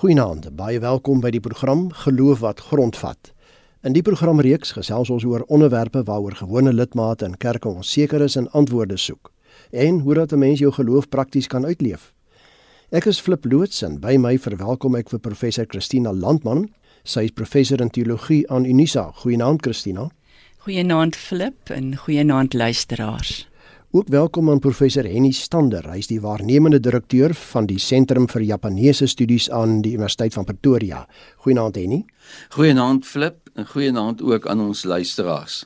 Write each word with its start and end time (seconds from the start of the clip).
Goeienaand, 0.00 0.46
baie 0.56 0.78
welkom 0.80 1.18
by 1.20 1.28
die 1.28 1.42
program 1.44 1.90
Geloof 1.92 2.38
wat 2.40 2.60
grondvat. 2.70 3.34
In 3.84 3.92
die 3.92 4.00
programreeks 4.00 4.70
gesels 4.72 5.10
ons 5.12 5.26
oor 5.28 5.42
onderwerpe 5.52 6.00
waaroor 6.08 6.38
gewone 6.38 6.72
lidmate 6.72 7.28
in 7.28 7.34
kerke 7.36 7.68
onseker 7.68 8.24
is 8.24 8.38
en 8.40 8.48
antwoorde 8.56 8.96
soek 8.96 9.28
en 9.76 9.98
hoe 10.00 10.14
dat 10.16 10.32
'n 10.32 10.38
mens 10.38 10.58
jou 10.58 10.72
geloof 10.72 11.08
prakties 11.08 11.46
kan 11.46 11.66
uitleef. 11.66 12.14
Ek 12.90 13.04
is 13.04 13.20
Flip 13.20 13.44
Loots 13.44 13.82
en 13.82 14.00
by 14.00 14.16
my 14.16 14.38
verwelkom 14.38 14.96
ek 14.96 15.10
vir 15.10 15.20
professor 15.20 15.66
Christina 15.68 16.12
Landman. 16.12 16.70
Sy 17.04 17.20
is 17.20 17.30
professor 17.30 17.80
in 17.80 17.90
teologie 17.90 18.50
aan 18.50 18.64
Unisa. 18.64 19.10
Goeienaand 19.14 19.60
Christina. 19.62 20.08
Goeienaand 20.56 21.16
Flip 21.16 21.70
en 21.70 21.96
goeienaand 21.96 22.54
luisteraars. 22.54 23.49
Ook 23.92 24.08
welkom 24.08 24.50
aan 24.50 24.58
professor 24.58 25.02
Henny 25.04 25.32
Stander. 25.34 25.82
Hy 25.90 25.96
is 25.98 26.06
die 26.06 26.20
waarnemende 26.22 26.78
direkteur 26.78 27.32
van 27.34 27.66
die 27.66 27.78
Sentrum 27.82 28.28
vir 28.30 28.44
Japaneese 28.46 29.08
Studies 29.10 29.48
aan 29.50 29.80
die 29.82 29.96
Universiteit 29.96 30.36
van 30.38 30.46
Pretoria. 30.46 31.00
Goeienaand 31.42 31.74
Henny. 31.74 32.04
Goeienaand 32.54 33.06
Flip 33.06 33.50
en 33.58 33.66
goeienaand 33.66 34.22
ook 34.22 34.46
aan 34.46 34.62
ons 34.62 34.84
luisteraars. 34.84 35.64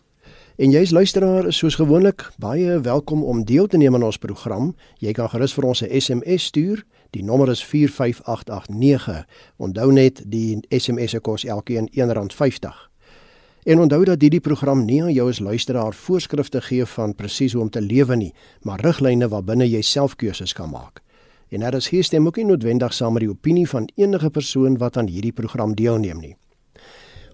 En 0.56 0.72
jy's 0.72 0.94
luisteraar 0.96 1.50
soos 1.52 1.76
gewoonlik 1.76 2.24
baie 2.40 2.80
welkom 2.80 3.26
om 3.28 3.44
deel 3.44 3.68
te 3.68 3.76
neem 3.76 3.94
aan 3.94 4.08
ons 4.08 4.18
program. 4.18 4.72
Jy 5.04 5.12
kan 5.12 5.28
gerus 5.28 5.52
vir 5.52 5.68
ons 5.68 5.84
'n 5.84 6.00
SMS 6.00 6.48
stuur. 6.48 6.84
Die 7.10 7.24
nommer 7.24 7.50
is 7.50 7.64
45889. 7.64 9.26
Onthou 9.56 9.92
net 9.92 10.22
die 10.24 10.64
SMS 10.70 11.10
se 11.10 11.20
kos 11.20 11.44
elkeen 11.44 11.90
R1.50. 11.92 12.93
En 13.64 13.80
onthou 13.80 14.04
dat 14.04 14.20
hierdie 14.20 14.42
program 14.44 14.82
nie 14.84 14.98
aan 15.02 15.12
jou 15.12 15.24
as 15.28 15.38
luisteraar 15.40 15.94
voorskrifte 15.96 16.60
gee 16.60 16.84
van 16.84 17.14
presies 17.16 17.54
hoe 17.56 17.62
om 17.62 17.70
te 17.72 17.80
lewe 17.80 18.16
nie, 18.16 18.34
maar 18.60 18.82
riglyne 18.84 19.28
waarbinne 19.32 19.64
jy 19.64 19.80
self 19.80 20.16
keuses 20.20 20.52
kan 20.52 20.68
maak. 20.70 21.00
En 21.48 21.64
daar 21.64 21.78
is 21.78 21.88
hier 21.88 22.04
stem 22.04 22.26
ook 22.26 22.36
nie 22.36 22.44
noodwendig 22.44 22.92
saam 22.92 23.16
met 23.16 23.24
die 23.24 23.30
opinie 23.30 23.64
van 23.68 23.88
enige 23.96 24.30
persoon 24.30 24.76
wat 24.78 24.98
aan 25.00 25.08
hierdie 25.08 25.32
program 25.32 25.72
deelneem 25.74 26.20
nie. 26.20 26.36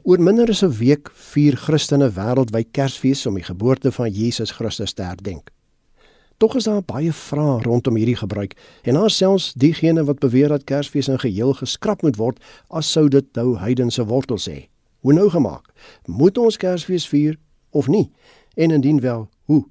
Oor 0.02 0.22
minder 0.22 0.48
as 0.48 0.62
'n 0.62 0.70
week 0.78 1.10
vier 1.14 1.56
Christene 1.56 2.10
wêreldwyd 2.10 2.70
Kersfees 2.70 3.26
om 3.26 3.34
die 3.34 3.44
geboorte 3.44 3.92
van 3.92 4.10
Jesus 4.10 4.50
Christus 4.50 4.92
te 4.92 5.02
herdenk. 5.02 5.50
Tog 6.38 6.54
is 6.56 6.64
daar 6.64 6.82
baie 6.82 7.12
vrae 7.12 7.62
rondom 7.62 7.96
hierdie 7.96 8.16
gebruik 8.16 8.54
en 8.82 8.94
daar 8.94 9.10
selfs 9.10 9.52
diegene 9.52 10.04
wat 10.04 10.18
beweer 10.18 10.48
dat 10.48 10.64
Kersfees 10.64 11.08
in 11.08 11.18
geheel 11.18 11.52
geskraap 11.54 12.02
moet 12.02 12.16
word 12.16 12.38
as 12.68 12.92
sou 12.92 13.08
dit 13.08 13.26
nou 13.34 13.58
heidense 13.58 14.04
wortels 14.04 14.48
hê. 14.48 14.68
Hoe 15.00 15.12
nou 15.12 15.30
gemaak? 15.30 15.72
Moet 16.04 16.38
ons 16.38 16.56
Kersfees 16.56 17.08
vier 17.08 17.38
of 17.70 17.88
nie? 17.88 18.10
En 18.54 18.70
indien 18.70 19.00
wel, 19.00 19.28
hoe? 19.44 19.64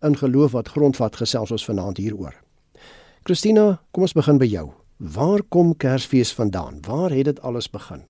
In 0.00 0.16
geloof 0.16 0.52
wat 0.52 0.68
grondvat 0.68 1.16
gesels 1.16 1.50
ons 1.50 1.64
vanaand 1.64 1.96
hieroor. 1.96 2.34
Christina, 3.22 3.80
kom 3.90 4.06
ons 4.06 4.14
begin 4.14 4.38
by 4.38 4.46
jou. 4.46 4.68
Waar 4.96 5.42
kom 5.42 5.76
Kersfees 5.76 6.30
vandaan? 6.34 6.78
Waar 6.86 7.10
het 7.10 7.24
dit 7.24 7.40
alles 7.42 7.70
begin? 7.70 8.06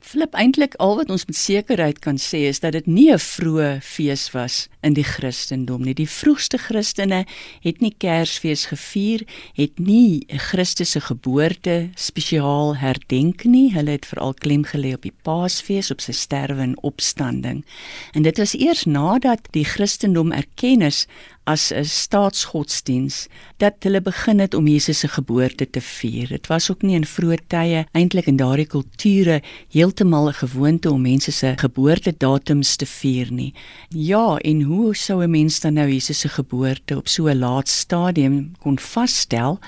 Flip 0.00 0.32
eintlik 0.34 0.74
al 0.80 0.94
wat 0.96 1.10
ons 1.12 1.26
met 1.28 1.36
sekerheid 1.36 1.98
kan 2.00 2.16
sê 2.16 2.46
is 2.48 2.62
dat 2.64 2.72
dit 2.72 2.86
nie 2.86 3.12
'n 3.12 3.20
vroeë 3.20 3.82
fees 3.84 4.30
was 4.32 4.68
in 4.82 4.94
die 4.94 5.04
Christendom 5.04 5.82
nie. 5.82 5.94
Die 5.94 6.08
vroegste 6.08 6.58
Christene 6.58 7.26
het 7.60 7.80
nie 7.80 7.94
Kersfees 7.98 8.64
gevier, 8.72 9.26
het 9.54 9.78
nie 9.78 10.24
Christus 10.28 10.90
se 10.90 11.00
geboorte 11.00 11.90
spesiaal 11.94 12.76
herdenk 12.76 13.44
nie. 13.44 13.72
Hulle 13.72 13.90
het 13.90 14.06
veral 14.06 14.34
klem 14.34 14.64
gelê 14.64 14.94
op 14.94 15.02
die 15.02 15.14
Paasfees, 15.22 15.90
op 15.90 16.00
sy 16.00 16.12
sterwe 16.12 16.62
en 16.62 16.82
opstanding. 16.82 17.64
En 18.12 18.22
dit 18.22 18.38
was 18.38 18.54
eers 18.54 18.84
nadat 18.84 19.40
die 19.50 19.64
Christendom 19.64 20.32
erken 20.32 20.82
is 20.82 21.06
as 21.44 21.72
'n 21.72 21.84
staatsgodsdiens 21.84 23.26
dat 23.56 23.74
hulle 23.80 24.00
begin 24.00 24.38
het 24.38 24.54
om 24.54 24.66
Jesus 24.66 24.98
se 24.98 25.08
geboorte 25.08 25.70
te 25.70 25.80
vier. 25.80 26.28
Dit 26.28 26.46
was 26.46 26.70
ook 26.70 26.82
nie 26.82 26.94
in 26.94 27.06
vroeë 27.06 27.38
tye 27.46 27.86
eintlik 27.92 28.26
in 28.26 28.36
daardie 28.36 28.66
kulture 28.66 29.42
heeltemal 29.72 30.28
'n 30.28 30.32
gewoonte 30.32 30.90
om 30.90 31.00
mense 31.00 31.32
se 31.32 31.52
geboortedatums 31.56 32.76
te 32.76 32.86
vier 32.86 33.32
nie. 33.32 33.54
Ja, 33.88 34.36
en 34.36 34.62
hoe 34.62 34.96
sou 34.96 35.22
'n 35.22 35.30
mens 35.30 35.60
dan 35.60 35.72
nou 35.72 35.88
Jesus 35.88 36.18
se 36.18 36.28
geboorte 36.28 36.96
op 36.96 37.08
so 37.08 37.26
'n 37.26 37.38
laat 37.38 37.68
stadium 37.68 38.52
kon 38.58 38.78
vasstel? 38.78 39.58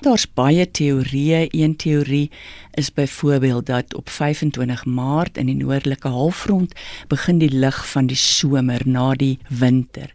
Daar's 0.00 0.26
baie 0.34 0.70
teorieë. 0.70 1.48
Een 1.50 1.76
teorie 1.76 2.30
is 2.74 2.92
byvoorbeeld 2.92 3.66
dat 3.66 3.94
op 3.94 4.08
25 4.08 4.84
Maart 4.84 5.36
in 5.36 5.46
die 5.46 5.56
noordelike 5.56 6.08
halfrond 6.08 6.74
begin 7.08 7.38
die 7.38 7.50
lig 7.50 7.88
van 7.88 8.06
die 8.06 8.16
somer 8.16 8.80
na 8.84 9.14
die 9.14 9.38
winter 9.48 10.14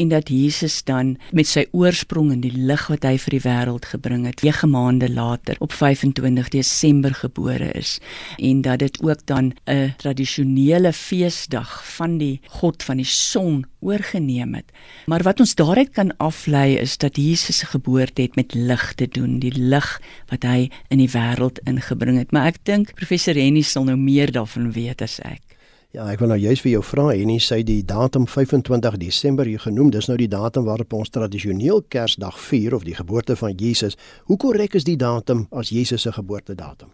en 0.00 0.08
dat 0.08 0.28
Jesus 0.50 0.82
dan 0.82 1.14
met 1.30 1.46
sy 1.46 1.62
oorsprong 1.70 2.32
in 2.34 2.40
die 2.42 2.52
lig 2.54 2.82
wat 2.90 3.04
hy 3.06 3.14
vir 3.22 3.36
die 3.36 3.42
wêreld 3.44 3.86
gebring 3.92 4.24
het, 4.26 4.42
9 4.42 4.70
maande 4.72 5.06
later 5.06 5.58
op 5.62 5.70
25 5.76 6.50
Desember 6.50 7.14
gebore 7.14 7.70
is 7.78 7.98
en 8.42 8.64
dat 8.66 8.82
dit 8.82 8.98
ook 9.06 9.22
dan 9.30 9.52
'n 9.70 9.94
tradisionele 10.02 10.92
feesdag 10.92 11.70
van 11.96 12.18
die 12.18 12.40
God 12.58 12.82
van 12.82 12.96
die 12.96 13.06
son 13.06 13.64
oorgeneem 13.80 14.54
het. 14.54 14.72
Maar 15.06 15.22
wat 15.22 15.40
ons 15.40 15.54
daaruit 15.54 15.90
kan 15.90 16.16
aflei 16.16 16.76
is 16.76 16.98
dat 16.98 17.16
Jesus 17.16 17.58
se 17.58 17.66
geboorte 17.66 18.22
het 18.22 18.36
met 18.36 18.54
lig 18.54 18.94
te 18.94 19.06
doen, 19.06 19.38
die 19.38 19.54
lig 19.54 20.00
wat 20.28 20.42
hy 20.42 20.70
in 20.88 20.98
die 20.98 21.10
wêreld 21.10 21.60
ingebring 21.64 22.18
het. 22.18 22.32
Maar 22.32 22.46
ek 22.46 22.64
dink 22.64 22.94
professor 22.94 23.34
Henny 23.34 23.62
sal 23.62 23.84
nou 23.84 23.96
meer 23.96 24.32
daarvan 24.32 24.72
weet 24.72 25.02
as 25.02 25.20
ek. 25.20 25.49
Ja, 25.90 26.04
ek 26.06 26.20
wil 26.22 26.28
nou 26.30 26.36
juist 26.38 26.62
vir 26.62 26.70
jou 26.76 26.80
vra 26.86 27.08
en 27.18 27.32
jy 27.32 27.40
sê 27.42 27.56
die 27.66 27.80
datum 27.82 28.28
25 28.30 28.94
Desember 29.02 29.48
jy 29.50 29.58
genoem, 29.58 29.88
dis 29.90 30.06
nou 30.06 30.14
die 30.20 30.28
datum 30.30 30.68
waarop 30.68 30.94
ons 30.94 31.10
tradisioneel 31.10 31.82
Kersdag 31.90 32.36
vier 32.38 32.76
of 32.76 32.84
die 32.86 32.94
geboorte 32.94 33.34
van 33.34 33.56
Jesus. 33.58 33.98
Hoe 34.30 34.38
korrek 34.38 34.76
is 34.78 34.86
die 34.86 34.94
datum 34.94 35.48
as 35.50 35.72
Jesus 35.74 36.06
se 36.06 36.12
geboortedatum? 36.14 36.92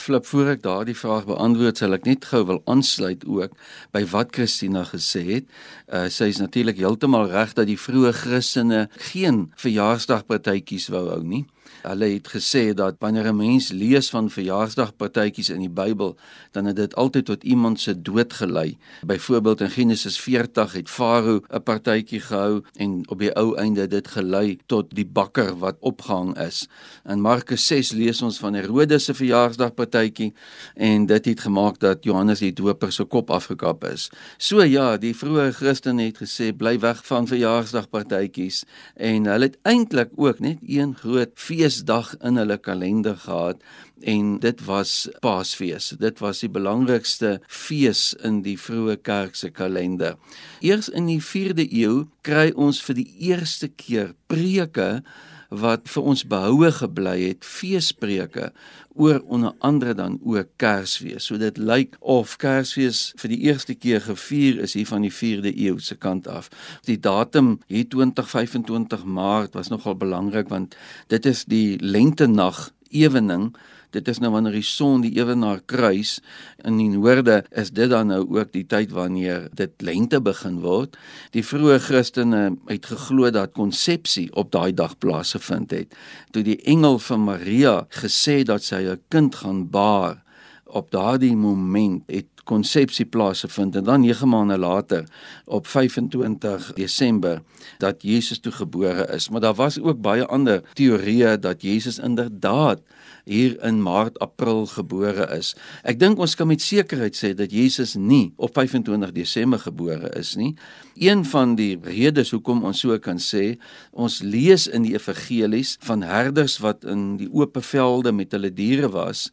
Flip 0.00 0.24
voor 0.30 0.54
ek 0.54 0.64
daardie 0.64 0.96
vraag 0.96 1.26
beantwoord, 1.28 1.76
sal 1.76 1.98
ek 1.98 2.08
net 2.08 2.24
gou 2.30 2.40
wil 2.48 2.62
aansluit 2.72 3.28
ook 3.28 3.52
by 3.92 4.06
wat 4.14 4.32
Christina 4.32 4.86
gesê 4.88 5.26
het. 5.26 5.52
Uh, 5.84 6.06
sy 6.08 6.30
is 6.32 6.40
natuurlik 6.40 6.80
heeltemal 6.80 7.28
reg 7.28 7.52
dat 7.58 7.68
die 7.68 7.76
vroeë 7.76 8.14
Christene 8.22 8.86
geen 9.10 9.50
verjaarsdagpartytjies 9.60 10.88
wou 10.94 11.04
hou 11.10 11.20
nie. 11.20 11.44
Hulle 11.82 12.08
het 12.12 12.28
gesê 12.28 12.74
dat 12.74 12.96
wanneer 12.98 13.26
'n 13.32 13.36
mens 13.36 13.68
lees 13.70 14.10
van 14.10 14.30
verjaarsdagpartytjies 14.30 15.48
in 15.48 15.60
die 15.60 15.70
Bybel, 15.70 16.16
dan 16.50 16.64
het 16.64 16.76
dit 16.76 16.94
altyd 16.94 17.24
tot 17.24 17.44
iemand 17.44 17.80
se 17.80 18.02
dood 18.02 18.32
gelei. 18.32 18.78
Byvoorbeeld 19.06 19.60
in 19.60 19.70
Genesis 19.70 20.20
40 20.20 20.72
het 20.72 20.90
Farao 20.90 21.40
'n 21.48 21.62
partytjie 21.62 22.20
gehou 22.20 22.62
en 22.76 23.08
op 23.08 23.18
die 23.18 23.34
ou 23.34 23.56
einde 23.56 23.86
dit 23.86 24.08
gelei 24.08 24.58
tot 24.66 24.94
die 24.94 25.06
bakker 25.06 25.58
wat 25.58 25.76
opgehang 25.80 26.38
is. 26.38 26.68
In 27.04 27.20
Markus 27.20 27.66
6 27.66 27.92
lees 27.92 28.22
ons 28.22 28.38
van 28.38 28.54
Herodes 28.54 29.04
se 29.04 29.14
verjaarsdagpartytjie 29.14 30.34
en 30.74 31.06
dit 31.06 31.24
het 31.24 31.40
gemaak 31.40 31.78
dat 31.78 32.04
Johannes 32.04 32.38
die 32.38 32.52
Doper 32.52 32.92
se 32.92 33.04
kop 33.04 33.30
afgekap 33.30 33.84
is. 33.84 34.10
So 34.36 34.62
ja, 34.62 34.96
die 34.96 35.14
vroeë 35.14 35.52
Christene 35.52 36.02
het 36.02 36.18
gesê 36.18 36.56
bly 36.56 36.78
weg 36.78 37.06
van 37.06 37.26
verjaarsdagpartytjies 37.26 38.64
en 38.94 39.26
hulle 39.26 39.44
het 39.44 39.58
eintlik 39.62 40.10
ook 40.16 40.38
net 40.38 40.58
een 40.62 40.94
groot 40.94 41.30
fees 41.34 41.57
feesdag 41.58 42.14
in 42.22 42.38
hulle 42.38 42.56
kalender 42.62 43.16
gehad 43.18 43.62
en 44.06 44.38
dit 44.38 44.60
was 44.64 45.08
Paasfees. 45.20 45.90
Dit 45.98 46.20
was 46.22 46.44
die 46.44 46.50
belangrikste 46.50 47.40
fees 47.50 48.12
in 48.22 48.42
die 48.44 48.54
vroeë 48.58 49.00
kerk 49.02 49.34
se 49.34 49.50
kalender. 49.50 50.14
Eers 50.62 50.88
in 50.88 51.08
die 51.10 51.18
4de 51.18 51.66
eeu 51.66 52.06
kry 52.22 52.52
ons 52.54 52.78
vir 52.86 53.00
die 53.00 53.08
eerste 53.30 53.68
keer 53.74 54.14
preke 54.30 55.02
wat 55.48 55.88
vir 55.88 56.08
ons 56.12 56.24
behoue 56.28 56.70
gebly 56.76 57.16
het 57.22 57.46
feespreke 57.46 58.50
oor 58.98 59.22
onder 59.30 59.54
andere 59.64 59.94
dan 59.94 60.18
ook 60.24 60.50
Kersfees. 60.60 61.28
So 61.28 61.38
dit 61.38 61.58
lyk 61.58 61.96
of 62.00 62.36
Kersfees 62.36 63.12
vir 63.16 63.32
die 63.32 63.40
eerste 63.46 63.74
keer 63.74 64.02
gevier 64.04 64.58
is 64.64 64.74
hier 64.76 64.88
van 64.90 65.06
die 65.06 65.12
4de 65.14 65.54
eeu 65.54 65.78
se 65.78 65.96
kant 65.96 66.28
af. 66.28 66.50
Die 66.84 66.98
datum 67.00 67.58
hier 67.66 67.88
2025 67.88 69.04
Maart 69.04 69.54
was 69.54 69.70
nogal 69.72 69.96
belangrik 69.96 70.50
want 70.52 70.76
dit 71.08 71.26
is 71.26 71.44
die 71.48 71.78
lentenag 71.80 72.68
ewening 72.90 73.52
dit 73.90 74.08
is 74.08 74.20
nou 74.20 74.30
wanneer 74.34 74.56
die 74.58 74.66
son 74.66 75.02
die 75.04 75.14
ewenaar 75.16 75.60
kruis 75.70 76.18
in 76.66 76.78
die 76.80 76.90
noorde 76.92 77.40
is 77.50 77.72
dit 77.74 77.90
dan 77.90 78.10
nou 78.12 78.20
ook 78.36 78.52
die 78.52 78.66
tyd 78.68 78.92
wanneer 78.96 79.48
dit 79.56 79.72
lente 79.84 80.20
begin 80.20 80.60
word. 80.64 80.96
Die 81.36 81.44
vroeë 81.44 81.78
Christene 81.86 82.42
het 82.68 82.88
geglo 82.90 83.30
dat 83.34 83.56
konsepsie 83.56 84.28
op 84.36 84.52
daai 84.52 84.72
dag 84.72 84.98
plaasgevind 84.98 85.72
het 85.76 85.96
toe 86.32 86.44
die 86.44 86.58
engel 86.68 86.98
van 87.02 87.24
Maria 87.24 87.76
gesê 88.02 88.42
dat 88.44 88.62
sy 88.62 88.84
'n 88.84 89.00
kind 89.08 89.34
gaan 89.34 89.68
baar. 89.70 90.22
Op 90.66 90.90
daardie 90.90 91.36
moment 91.36 92.02
het 92.06 92.37
konsepsie 92.48 93.06
plaasgevind 93.06 93.76
en 93.76 93.84
dan 93.84 94.04
9 94.06 94.28
maande 94.28 94.58
later 94.58 95.04
op 95.44 95.66
25 95.66 96.72
Desember 96.78 97.42
dat 97.78 98.02
Jesus 98.02 98.40
toe 98.40 98.52
gebore 98.52 99.06
is 99.14 99.28
maar 99.28 99.44
daar 99.44 99.54
was 99.54 99.80
ook 99.80 100.00
baie 100.00 100.26
ander 100.26 100.62
teorieë 100.72 101.38
dat 101.38 101.62
Jesus 101.62 101.98
inderdaad 101.98 102.80
hier 103.28 103.56
in 103.64 103.82
Maart 103.82 104.18
April 104.24 104.66
gebore 104.66 105.26
is. 105.36 105.52
Ek 105.84 105.98
dink 106.00 106.20
ons 106.22 106.34
kan 106.38 106.48
met 106.48 106.64
sekerheid 106.64 107.16
sê 107.16 107.34
dat 107.36 107.52
Jesus 107.52 107.94
nie 108.00 108.32
op 108.40 108.56
25 108.56 109.12
Desember 109.16 109.60
gebore 109.60 110.10
is 110.18 110.34
nie. 110.40 110.54
Een 110.98 111.24
van 111.28 111.54
die 111.58 111.76
redes 111.84 112.32
hoekom 112.34 112.64
ons 112.66 112.80
so 112.82 112.96
kan 113.02 113.20
sê, 113.22 113.58
ons 113.92 114.20
lees 114.24 114.66
in 114.72 114.86
die 114.86 114.96
evangelies 114.96 115.76
van 115.86 116.02
herders 116.06 116.56
wat 116.64 116.88
in 116.88 117.18
die 117.20 117.28
oop 117.30 117.60
velde 117.68 118.14
met 118.16 118.32
hulle 118.34 118.50
diere 118.54 118.90
was 118.94 119.28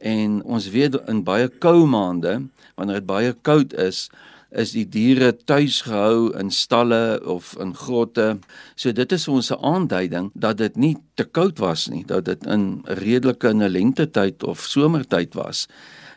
en 0.00 0.42
ons 0.42 0.68
weet 0.72 0.96
in 1.08 1.22
baie 1.24 1.48
koue 1.48 1.86
maande 1.86 2.40
wanneer 2.74 3.00
dit 3.00 3.08
baie 3.08 3.32
koud 3.46 3.76
is 3.76 4.08
is 4.50 4.72
die 4.74 4.86
diere 4.88 5.30
tuis 5.46 5.80
gehou 5.86 6.32
in 6.38 6.50
stalle 6.50 7.20
of 7.22 7.52
in 7.62 7.70
grotte. 7.78 8.40
So 8.74 8.90
dit 8.92 9.12
is 9.14 9.28
ons 9.30 9.52
aanduiding 9.54 10.32
dat 10.34 10.58
dit 10.58 10.76
nie 10.76 10.96
te 11.14 11.24
koud 11.24 11.62
was 11.62 11.86
nie, 11.86 12.02
dat 12.06 12.26
dit 12.26 12.46
in 12.50 12.82
redelike 12.84 13.48
in 13.48 13.62
'n 13.62 13.70
lentetyd 13.70 14.42
of 14.42 14.66
somertyd 14.66 15.34
was. 15.34 15.68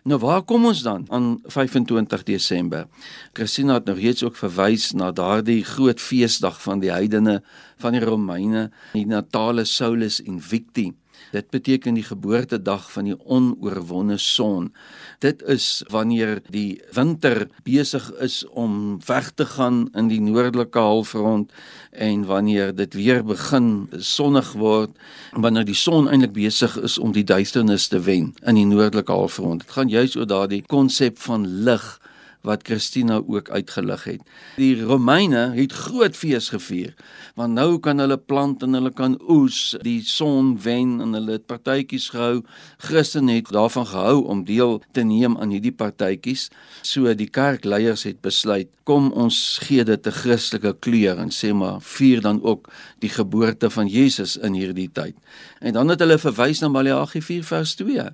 Nou 0.04 0.20
waar 0.20 0.42
kom 0.42 0.66
ons 0.66 0.82
dan 0.84 1.06
aan 1.10 1.40
25 1.46 2.24
Desember? 2.24 2.88
Christina 3.34 3.74
het 3.74 3.86
nou 3.86 3.96
reeds 4.00 4.24
ook 4.24 4.36
verwys 4.36 4.92
na 4.92 5.12
daardie 5.12 5.64
groot 5.64 6.02
feesdag 6.02 6.62
van 6.62 6.80
die 6.80 6.92
heidene 6.92 7.42
van 7.78 7.92
die 7.92 8.04
Romeine, 8.04 8.72
die 8.94 9.06
Natalis 9.06 9.76
Saulus 9.76 10.20
Invicti. 10.20 10.92
Dit 11.32 11.50
beteken 11.50 11.94
die 11.94 12.04
geboortedag 12.04 12.92
van 12.92 13.08
die 13.10 13.18
onoorwonde 13.26 14.18
son. 14.18 14.74
Dit 15.20 15.42
is 15.42 15.84
wanneer 15.90 16.42
die 16.50 16.82
winter 16.94 17.48
besig 17.64 18.12
is 18.22 18.44
om 18.48 19.00
weg 19.06 19.32
te 19.32 19.46
gaan 19.46 19.88
in 19.94 20.08
die 20.08 20.22
noordelike 20.22 20.80
halfrond 20.80 21.52
en 21.92 22.26
wanneer 22.26 22.76
dit 22.76 22.94
weer 22.94 23.24
begin 23.24 23.90
sonnig 23.98 24.52
word, 24.54 24.94
wanneer 25.32 25.66
die 25.66 25.78
son 25.78 26.10
eintlik 26.10 26.34
besig 26.34 26.78
is 26.82 26.98
om 26.98 27.12
die 27.12 27.24
duisternis 27.24 27.88
te 27.88 28.00
wen 28.00 28.34
in 28.46 28.56
die 28.56 28.68
noordelike 28.70 29.12
halfrond. 29.12 29.62
Dit 29.66 29.72
gaan 29.72 29.90
juis 29.90 30.16
oor 30.16 30.28
daardie 30.28 30.64
konsep 30.68 31.18
van 31.18 31.48
lig 31.48 32.00
wat 32.44 32.66
Christina 32.68 33.22
ook 33.28 33.50
uitgelig 33.50 34.04
het. 34.04 34.22
Die 34.60 34.76
Romeine 34.84 35.54
het 35.56 35.72
groot 35.72 36.16
fees 36.16 36.50
gevier, 36.52 36.92
want 37.40 37.56
nou 37.56 37.80
kan 37.80 38.04
hulle 38.04 38.18
plant 38.20 38.64
en 38.66 38.76
hulle 38.76 38.92
kan 38.92 39.16
oes, 39.32 39.76
die 39.86 40.02
son 40.04 40.54
wen 40.64 40.98
en 41.04 41.16
hulle 41.16 41.38
het 41.38 41.48
partytjies 41.48 42.10
gehou. 42.12 42.42
Christene 42.84 43.38
het 43.40 43.52
daarvan 43.56 43.88
gehou 43.88 44.26
om 44.28 44.44
deel 44.48 44.82
te 44.92 45.06
neem 45.08 45.38
aan 45.40 45.56
hierdie 45.56 45.72
partytjies. 45.72 46.50
So 46.84 47.14
die 47.16 47.30
kerkleiers 47.32 48.04
het 48.10 48.20
besluit, 48.22 48.68
kom 48.84 49.12
ons 49.16 49.60
gee 49.64 49.84
dit 49.88 50.08
'n 50.08 50.12
Christelike 50.12 50.76
kleur 50.80 51.18
en 51.18 51.32
sê 51.32 51.54
maar 51.54 51.80
vier 51.82 52.22
dan 52.22 52.44
ook 52.44 52.68
die 53.00 53.10
geboorte 53.10 53.70
van 53.70 53.88
Jesus 53.88 54.38
in 54.38 54.54
hierdie 54.54 54.92
tyd. 54.92 55.16
En 55.60 55.74
dan 55.74 55.88
het 55.88 56.00
hulle 56.00 56.18
verwys 56.18 56.60
na 56.60 56.68
Maleagi 56.68 57.22
4 57.22 57.44
vers 57.44 57.76
2 57.76 58.12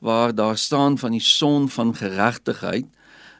waar 0.00 0.34
daar 0.34 0.58
staan 0.58 0.98
van 0.98 1.10
die 1.10 1.20
son 1.20 1.68
van 1.68 1.96
geregtigheid 1.96 2.84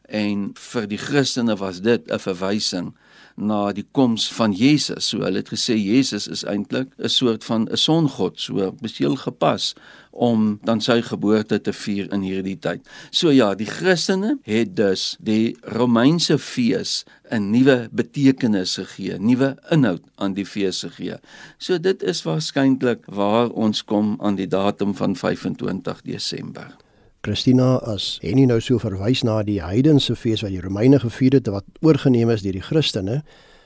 en 0.08 0.50
vir 0.54 0.86
die 0.86 0.98
Christene 0.98 1.56
was 1.56 1.80
dit 1.80 2.10
'n 2.10 2.18
verwysing 2.18 2.94
na 3.36 3.72
die 3.72 3.84
koms 3.92 4.28
van 4.32 4.52
Jesus. 4.52 5.10
So 5.10 5.20
hulle 5.24 5.42
het 5.42 5.52
gesê 5.52 5.76
Jesus 5.76 6.26
is 6.28 6.44
eintlik 6.44 6.88
'n 6.98 7.08
soort 7.08 7.44
van 7.44 7.68
'n 7.68 7.76
songod, 7.76 8.40
so 8.40 8.72
besiel 8.80 9.16
gepas 9.16 9.74
om 10.10 10.58
dan 10.64 10.80
sy 10.80 11.02
geboorte 11.02 11.60
te 11.60 11.72
vier 11.72 12.12
in 12.12 12.22
hierdie 12.22 12.58
tyd. 12.58 12.80
So 13.10 13.30
ja, 13.30 13.54
die 13.54 13.66
Christene 13.66 14.38
het 14.42 14.76
dus 14.76 15.16
die 15.20 15.56
Romeinse 15.60 16.38
fees 16.38 17.04
'n 17.30 17.50
nuwe 17.50 17.88
betekenis 17.92 18.76
gegee, 18.76 19.18
nuwe 19.18 19.56
inhoud 19.70 20.02
aan 20.14 20.34
die 20.34 20.46
fees 20.46 20.80
gegee. 20.80 21.18
So 21.58 21.78
dit 21.78 22.02
is 22.02 22.22
waarskynlik 22.22 23.04
waar 23.06 23.50
ons 23.50 23.84
kom 23.84 24.16
aan 24.20 24.36
die 24.36 24.48
datum 24.48 24.94
van 24.94 25.16
25 25.16 26.02
Desember. 26.02 26.85
Christina 27.26 27.80
as 27.82 28.20
Henny 28.22 28.44
nou 28.46 28.60
so 28.62 28.78
verwys 28.78 29.24
na 29.26 29.40
die 29.42 29.58
heidense 29.58 30.14
fees 30.14 30.44
wat 30.44 30.52
die 30.54 30.60
Romeine 30.62 31.00
gevier 31.02 31.34
het 31.34 31.48
wat 31.50 31.66
oorgeneem 31.82 32.30
is 32.30 32.44
deur 32.44 32.54
die 32.54 32.62
Christene. 32.62 33.16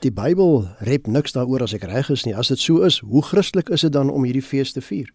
Die 0.01 0.09
Bybel 0.09 0.63
rep 0.87 1.05
niks 1.05 1.35
daaroor 1.35 1.61
as 1.67 1.75
ek 1.77 1.85
reg 1.85 2.09
is 2.09 2.23
nie. 2.25 2.33
As 2.33 2.49
dit 2.49 2.57
so 2.57 2.81
is, 2.87 2.97
hoe 3.05 3.21
Christelik 3.21 3.69
is 3.69 3.85
dit 3.85 3.93
dan 3.93 4.09
om 4.09 4.25
hierdie 4.25 4.41
fees 4.41 4.73
te 4.73 4.81
vier? 4.81 5.11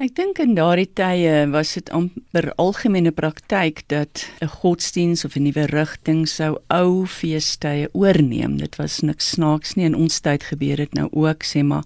Ek 0.00 0.14
dink 0.16 0.38
in 0.40 0.54
daardie 0.56 0.88
tye 0.96 1.32
was 1.52 1.74
dit 1.76 1.90
amper 1.92 2.46
algemene 2.62 3.10
praktyk 3.12 3.82
dat 3.92 4.22
'n 4.40 4.48
godsdiens 4.48 5.24
of 5.26 5.36
'n 5.36 5.42
nuwe 5.44 5.66
rigting 5.68 6.24
sou 6.28 6.56
ou 6.72 7.04
feestye 7.04 7.90
oorneem. 7.92 8.56
Dit 8.56 8.76
was 8.76 9.00
niks 9.00 9.28
snaaks 9.36 9.74
nie 9.74 9.84
in 9.84 9.94
ons 9.94 10.20
tyd 10.20 10.42
gebeur 10.42 10.76
dit 10.76 10.94
nou 10.94 11.08
ook, 11.12 11.44
sê 11.44 11.62
maar 11.62 11.84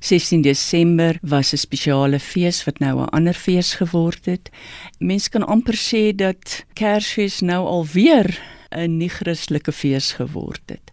16 0.00 0.42
Desember 0.42 1.18
was 1.22 1.52
'n 1.52 1.56
spesiale 1.56 2.18
fees 2.18 2.64
wat 2.64 2.80
nou 2.80 2.98
'n 2.98 3.14
ander 3.14 3.34
fees 3.34 3.74
geword 3.74 4.26
het. 4.26 4.50
Mense 4.98 5.30
kan 5.30 5.46
amper 5.46 5.76
sê 5.76 6.12
dat 6.16 6.64
Kersfees 6.74 7.40
nou 7.40 7.64
alweer 7.66 8.40
'n 8.72 8.98
nie 8.98 9.08
Christelike 9.08 9.72
fees 9.72 10.12
geword 10.12 10.62
het. 10.66 10.90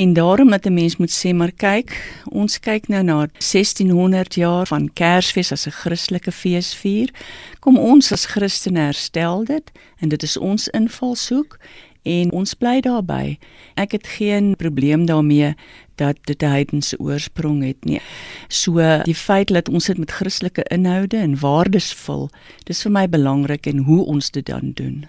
En 0.00 0.12
daarom 0.12 0.50
dat 0.50 0.64
'n 0.64 0.72
mens 0.72 0.96
moet 0.96 1.24
sê 1.24 1.34
maar 1.34 1.52
kyk, 1.52 2.20
ons 2.24 2.60
kyk 2.60 2.88
nou 2.88 3.02
na 3.02 3.28
1600 3.38 4.34
jaar 4.34 4.66
van 4.66 4.92
Kersfees 4.92 5.52
as 5.52 5.66
'n 5.66 5.70
Christelike 5.70 6.32
feesvier. 6.32 7.10
Kom 7.58 7.78
ons 7.78 8.12
as 8.12 8.24
Christene 8.24 8.80
herstel 8.80 9.44
dit 9.44 9.72
en 9.98 10.08
dit 10.08 10.22
is 10.22 10.36
ons 10.36 10.68
invalshoek 10.68 11.58
en 12.02 12.32
ons 12.32 12.54
bly 12.54 12.80
daarbey. 12.80 13.38
Ek 13.74 13.92
het 13.92 14.06
geen 14.06 14.56
probleem 14.56 15.06
daarmee 15.06 15.54
dat 15.94 16.16
dit 16.24 16.42
'n 16.42 16.46
heidense 16.46 16.98
oorsprong 16.98 17.62
het 17.62 17.84
nie. 17.84 18.00
So 18.48 19.02
die 19.02 19.14
feit 19.14 19.48
dat 19.48 19.68
ons 19.68 19.86
dit 19.86 19.98
met 19.98 20.10
Christelike 20.10 20.62
inhoude 20.62 21.16
en 21.16 21.38
waardes 21.38 21.92
vul, 21.92 22.30
dis 22.64 22.82
vir 22.82 22.92
my 22.92 23.08
belangrik 23.08 23.66
en 23.66 23.78
hoe 23.78 24.04
ons 24.04 24.30
dit 24.30 24.46
dan 24.46 24.70
doen. 24.74 25.08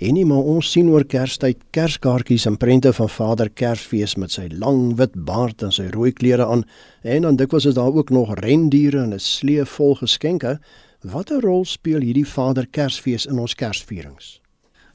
En 0.00 0.14
nie 0.16 0.24
maar 0.24 0.46
ons 0.48 0.64
sien 0.72 0.86
oor 0.88 1.04
Kerstyd 1.04 1.58
kerskaartjies 1.76 2.46
en 2.48 2.54
prente 2.56 2.88
van 2.96 3.08
Vader 3.12 3.50
Kersfees 3.52 4.14
met 4.16 4.32
sy 4.32 4.46
lang 4.48 4.94
wit 4.96 5.12
baard 5.28 5.60
en 5.66 5.74
sy 5.76 5.90
rooi 5.92 6.08
klere 6.16 6.46
aan 6.48 6.62
en 7.04 7.26
dan 7.26 7.36
dikwels 7.36 7.66
is 7.68 7.76
daar 7.76 7.92
ook 7.92 8.08
nog 8.08 8.32
rendiere 8.40 9.02
en 9.02 9.12
'n 9.12 9.20
slee 9.20 9.64
vol 9.64 9.94
geskenke. 10.00 10.58
Watter 11.04 11.40
rol 11.40 11.64
speel 11.64 12.00
hierdie 12.00 12.26
Vader 12.26 12.66
Kersfees 12.66 13.26
in 13.26 13.38
ons 13.38 13.54
Kersvierings? 13.54 14.40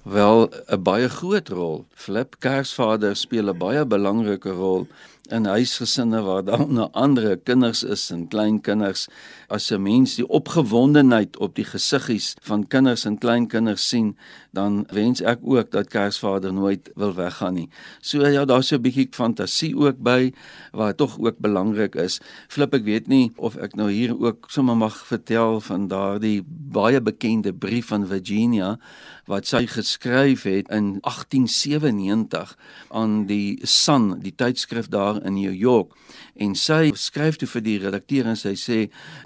Wel 0.03 0.49
'n 0.73 0.81
baie 0.81 1.09
groot 1.09 1.49
rol. 1.49 1.85
Flip 1.93 2.35
Kersvader 2.39 3.15
speel 3.15 3.49
'n 3.49 3.57
baie 3.57 3.85
belangrike 3.85 4.49
rol 4.49 4.87
in 5.31 5.45
huisgesinne 5.45 6.22
waar 6.22 6.44
daar 6.44 6.68
nou 6.77 6.88
ander 6.92 7.38
kinders 7.38 7.83
is 7.83 8.10
en 8.12 8.27
kleinkinders 8.27 9.07
as 9.48 9.72
'n 9.72 9.81
mens 9.81 10.16
die 10.16 10.27
opgewondenheid 10.27 11.38
op 11.38 11.56
die 11.56 11.66
gesiggies 11.66 12.33
van 12.42 12.68
kinders 12.68 13.06
en 13.06 13.18
kleinkinders 13.18 13.88
sien 13.89 14.18
dan 14.51 14.86
wens 14.92 15.22
ek 15.22 15.39
ook 15.44 15.72
dat 15.72 15.88
Kersvader 15.88 16.54
nooit 16.54 16.92
wil 16.95 17.13
weggaan 17.13 17.54
nie. 17.54 17.69
So 18.01 18.27
ja, 18.27 18.45
daar's 18.45 18.72
'n 18.72 18.81
bietjie 18.81 19.07
fantasie 19.12 19.75
ook 19.75 19.98
by 19.98 20.33
wat 20.72 20.98
tog 20.98 21.19
ook 21.19 21.38
belangrik 21.39 21.95
is. 21.95 22.19
Flip 22.48 22.74
ek 22.74 22.83
weet 22.83 23.07
nie 23.07 23.31
of 23.36 23.56
ek 23.56 23.75
nou 23.75 23.92
hier 23.92 24.16
ook 24.19 24.45
sommer 24.50 24.77
mag 24.77 25.06
vertel 25.06 25.62
van 25.62 25.88
daardie 25.88 26.44
baie 26.48 27.01
bekende 27.01 27.54
brief 27.54 27.88
van 27.88 28.07
Virginia 28.07 28.79
wat 29.25 29.48
sy 29.50 29.65
geskryf 29.65 30.44
het 30.44 30.70
in 30.70 30.98
1897 31.01 32.58
aan 32.89 33.25
die 33.25 33.60
Sun, 33.63 34.20
die 34.22 34.36
tydskrif 34.36 34.88
daar 34.94 35.14
in 35.24 35.34
New 35.36 35.53
York 35.53 35.93
en 36.36 36.55
sy 36.60 36.91
skryf 37.00 37.38
toe 37.39 37.48
vir 37.48 37.63
die 37.63 37.75
redakteur 37.86 38.27
en 38.27 38.38
sy 38.39 38.53
sê 38.60 38.79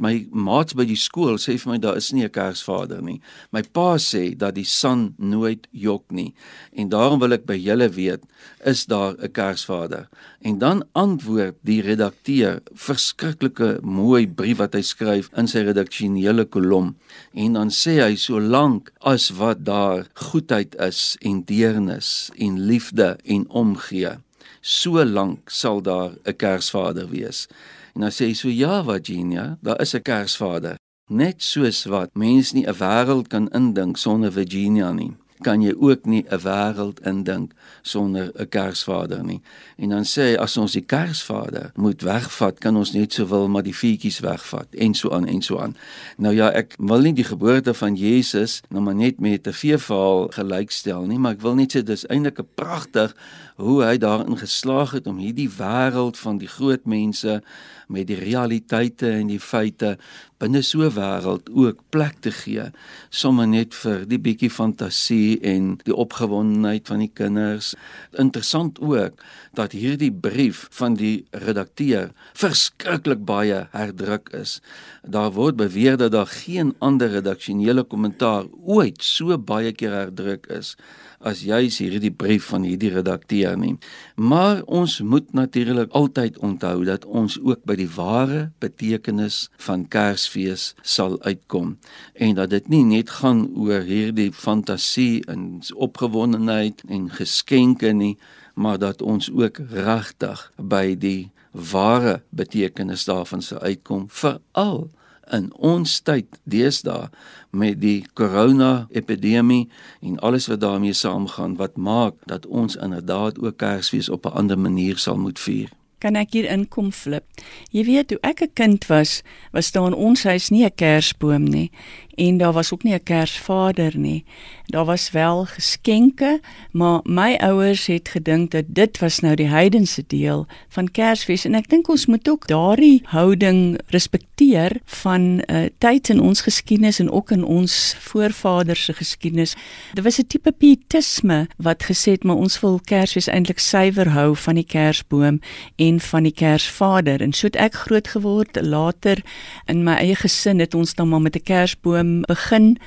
my 0.04 0.14
maats 0.30 0.76
by 0.78 0.86
die 0.88 0.98
skool 1.00 1.40
sê 1.42 1.56
vir 1.58 1.74
my 1.74 1.78
daar 1.82 1.98
is 1.98 2.12
nie 2.14 2.24
'n 2.24 2.30
Kersvader 2.30 3.02
nie. 3.02 3.22
My 3.52 3.62
pa 3.62 3.98
sê 3.98 4.38
dat 4.38 4.56
die 4.56 4.66
son 4.66 5.16
nooit 5.18 5.68
jok 5.72 6.12
nie. 6.12 6.34
En 6.74 6.90
daarom 6.90 7.20
wil 7.20 7.34
ek 7.34 7.46
by 7.46 7.58
julle 7.58 7.90
weet, 7.90 8.22
is 8.66 8.86
daar 8.86 9.16
'n 9.18 9.32
Kersvader? 9.32 10.08
En 10.42 10.60
dan 10.60 10.84
antwoord 10.94 11.56
die 11.64 11.82
redakteur 11.82 12.62
verskriklike 12.74 13.80
mooi 13.82 14.28
brief 14.28 14.58
wat 14.58 14.74
hy 14.74 14.82
skryf 14.82 15.30
in 15.36 15.48
sy 15.48 15.60
redaksionele 15.60 16.46
kolom. 16.46 16.96
En 17.34 17.54
dan 17.54 17.70
sê 17.70 18.02
hy 18.02 18.16
solank 18.16 18.92
as 19.02 19.30
wat 19.30 19.66
daar 19.66 20.08
goedheid 20.14 20.76
is 20.76 21.18
en 21.22 21.44
deernis 21.44 22.30
en 22.38 22.60
liefde 22.60 23.18
en 23.26 23.50
omgee 23.50 24.18
so 24.62 25.04
lank 25.04 25.50
sal 25.50 25.82
daar 25.82 26.12
'n 26.26 26.36
Kersvader 26.36 27.10
wees. 27.10 27.48
En 27.96 28.02
dan 28.02 28.12
sê 28.12 28.26
hy 28.26 28.34
so 28.34 28.48
ja, 28.48 28.84
Virginia, 28.84 29.58
daar 29.62 29.82
is 29.82 29.94
'n 29.94 30.02
Kersvader. 30.02 30.76
Net 31.10 31.42
soos 31.44 31.86
wat 31.86 32.16
mens 32.16 32.52
nie 32.54 32.68
'n 32.68 32.76
wêreld 32.76 33.28
kan 33.28 33.50
indink 33.50 33.98
sonder 33.98 34.32
Virginia 34.32 34.92
nie 34.92 35.16
kan 35.42 35.62
jy 35.62 35.74
ook 35.78 36.06
nie 36.06 36.26
'n 36.30 36.40
wêreld 36.40 37.00
indink 37.06 37.54
sonder 37.82 38.32
'n 38.36 38.50
Kersvader 38.50 39.24
nie. 39.24 39.42
En 39.78 39.90
dan 39.90 40.04
sê 40.04 40.22
hy 40.22 40.36
as 40.36 40.58
ons 40.58 40.72
die 40.72 40.86
Kersvader 40.86 41.72
moet 41.76 42.02
wegvat, 42.02 42.60
kan 42.60 42.76
ons 42.76 42.92
net 42.92 43.14
sowel 43.14 43.48
maar 43.48 43.64
die 43.64 43.76
vuurtjies 43.76 44.20
wegvat 44.20 44.68
en 44.72 44.94
so 44.94 45.10
aan 45.10 45.28
en 45.28 45.42
so 45.42 45.60
aan. 45.60 45.76
Nou 46.18 46.36
ja, 46.36 46.50
ek 46.50 46.76
wil 46.78 47.02
nie 47.02 47.14
die 47.14 47.24
geboorte 47.24 47.74
van 47.74 47.96
Jesus 47.96 48.62
nou 48.70 48.84
maar 48.84 48.96
net 48.96 49.20
met 49.20 49.48
'n 49.48 49.54
feesverhaal 49.54 50.28
gelykstel 50.28 51.06
nie, 51.06 51.20
maar 51.20 51.32
ek 51.32 51.42
wil 51.42 51.56
net 51.56 51.76
sê 51.76 51.84
dis 51.84 52.08
eintlik 52.08 52.40
'n 52.40 52.48
pragtig 52.56 53.16
hoe 53.56 53.84
hy 53.84 53.98
daarin 53.98 54.38
geslaag 54.38 54.92
het 54.92 55.08
om 55.08 55.18
hierdie 55.18 55.50
wêreld 55.50 56.18
van 56.18 56.38
die 56.38 56.48
groot 56.48 56.86
mense 56.86 57.42
met 57.90 58.08
die 58.10 58.18
realiteite 58.20 59.10
en 59.18 59.30
die 59.32 59.42
feite 59.42 59.96
binne 60.40 60.62
so 60.64 60.86
'n 60.86 60.94
wêreld 60.96 61.50
ook 61.52 61.82
plek 61.90 62.22
te 62.22 62.32
gee 62.32 62.72
sommer 63.10 63.48
net 63.48 63.74
vir 63.74 64.06
die 64.06 64.20
bietjie 64.20 64.50
fantasie 64.50 65.40
en 65.42 65.80
die 65.84 65.96
opgewondenheid 65.96 66.88
van 66.88 67.00
die 67.00 67.12
kinders. 67.14 67.76
Interessant 68.18 68.80
ook 68.80 69.24
dat 69.54 69.72
hierdie 69.72 70.12
brief 70.12 70.68
van 70.72 70.96
die 70.96 71.26
redakteur 71.32 72.12
verskriklik 72.34 73.26
baie 73.26 73.68
herdruk 73.72 74.30
is. 74.34 74.62
Daar 75.04 75.32
word 75.32 75.56
beweer 75.56 75.98
dat 75.98 76.12
daar 76.12 76.28
geen 76.28 76.76
ander 76.80 77.10
redaksionele 77.10 77.84
kommentaar 77.84 78.46
ooit 78.64 79.04
so 79.04 79.38
baie 79.38 79.72
keer 79.72 79.92
herdruk 79.92 80.48
is 80.48 80.76
as 81.20 81.42
juis 81.44 81.78
hierdie 81.82 82.12
brief 82.12 82.50
van 82.52 82.64
hierdie 82.64 82.92
redakteur 82.94 83.58
nie. 83.60 83.76
Maar 84.16 84.62
ons 84.66 85.00
moet 85.02 85.34
natuurlik 85.34 85.92
altyd 85.92 86.38
onthou 86.38 86.84
dat 86.88 87.06
ons 87.06 87.38
ook 87.44 87.64
by 87.68 87.76
die 87.80 87.90
ware 87.96 88.50
betekenis 88.64 89.50
van 89.58 89.88
Kersfees 89.88 90.74
sal 90.82 91.20
uitkom 91.22 91.78
en 92.14 92.36
dat 92.40 92.54
dit 92.56 92.70
nie 92.72 92.84
net 92.88 93.12
gaan 93.20 93.48
oor 93.56 93.84
hierdie 93.88 94.32
fantasie 94.32 95.26
en 95.28 95.60
opgewondenheid 95.76 96.84
en 96.88 97.10
geskenke 97.12 97.92
nie, 97.94 98.16
maar 98.56 98.80
dat 98.80 99.02
ons 99.02 99.32
ook 99.32 99.60
regtig 99.72 100.52
by 100.56 100.96
die 100.96 101.32
ware 101.52 102.22
betekenis 102.30 103.08
daarvan 103.10 103.42
sal 103.42 103.60
uitkom 103.60 104.08
veral 104.08 104.90
in 105.32 105.50
ons 105.54 106.00
tyd 106.02 106.40
deesdae 106.44 107.10
met 107.50 107.80
die 107.82 108.06
corona 108.14 108.88
epidemie 108.92 109.70
en 110.02 110.20
alles 110.20 110.48
wat 110.52 110.62
daarmee 110.62 110.94
saamgaan 110.94 111.56
wat 111.56 111.78
maak 111.78 112.16
dat 112.26 112.46
ons 112.46 112.76
inderdaad 112.76 113.40
ook 113.40 113.58
Kersfees 113.58 114.10
op 114.10 114.26
'n 114.26 114.36
ander 114.44 114.60
manier 114.60 114.98
sal 114.98 115.18
moet 115.18 115.40
vier. 115.40 115.70
Kan 116.00 116.16
ek 116.16 116.34
hier 116.34 116.50
inkom 116.50 116.92
flip? 116.92 117.26
Jy 117.72 117.84
weet 117.84 118.08
toe 118.08 118.20
ek 118.24 118.42
'n 118.42 118.54
kind 118.54 118.86
was, 118.88 119.22
was 119.52 119.72
daar 119.72 119.88
in 119.88 119.94
ons 119.94 120.24
huis 120.24 120.50
nie 120.50 120.66
'n 120.66 120.76
kersboom 120.76 121.44
nie 121.44 121.72
en 122.20 122.38
daar 122.38 122.54
was 122.54 122.74
ook 122.74 122.84
nie 122.84 122.94
'n 122.94 123.04
Kersvader 123.04 123.98
nie. 123.98 124.26
Daar 124.66 124.86
was 124.86 125.12
wel 125.12 125.46
geskenke, 125.46 126.40
maar 126.72 127.00
my 127.04 127.36
ouers 127.36 127.86
het 127.86 128.10
gedink 128.10 128.52
dat 128.52 128.64
dit 128.68 129.00
was 129.00 129.20
nou 129.20 129.36
die 129.36 129.48
heidense 129.48 130.04
deel 130.08 130.48
van 130.68 130.92
Kersfees 130.92 131.46
en 131.46 131.54
ek 131.54 131.70
dink 131.70 131.90
ons 131.90 132.06
moet 132.06 132.30
ook 132.30 132.48
daardie 132.48 133.02
houding 133.04 133.80
respekteer 133.88 134.80
van 134.86 135.22
uh, 135.46 135.66
tyd 135.78 136.10
in 136.10 136.22
ons 136.22 136.42
geskiedenis 136.42 137.00
en 137.00 137.12
ook 137.12 137.32
in 137.32 137.44
ons 137.44 137.96
voorvaders 138.00 138.84
se 138.84 138.94
geskiedenis. 138.94 139.56
Daar 139.94 140.04
was 140.04 140.20
'n 140.20 140.28
tipe 140.28 140.52
pietisme 140.52 141.48
wat 141.58 141.84
gesê 141.84 142.12
het 142.12 142.24
maar 142.24 142.36
ons 142.36 142.60
wil 142.60 142.80
Kersfees 142.84 143.28
eintlik 143.28 143.60
suiwer 143.60 144.10
hou 144.10 144.36
van 144.36 144.56
die 144.56 144.66
Kersboom 144.68 145.40
en 145.76 145.89
van 145.98 146.24
die 146.24 146.36
Kersvader 146.36 147.24
en 147.26 147.34
so 147.34 147.50
het 147.50 147.58
ek 147.58 147.74
groot 147.88 148.08
geword 148.14 148.60
later 148.62 149.18
in 149.66 149.82
my 149.84 149.98
eie 149.98 150.14
gesin 150.16 150.62
het 150.62 150.78
ons 150.78 150.94
dan 150.94 151.10
maar 151.10 151.26
met 151.26 151.36
'n 151.36 151.42
Kersboom 151.50 152.22
begin 152.30 152.78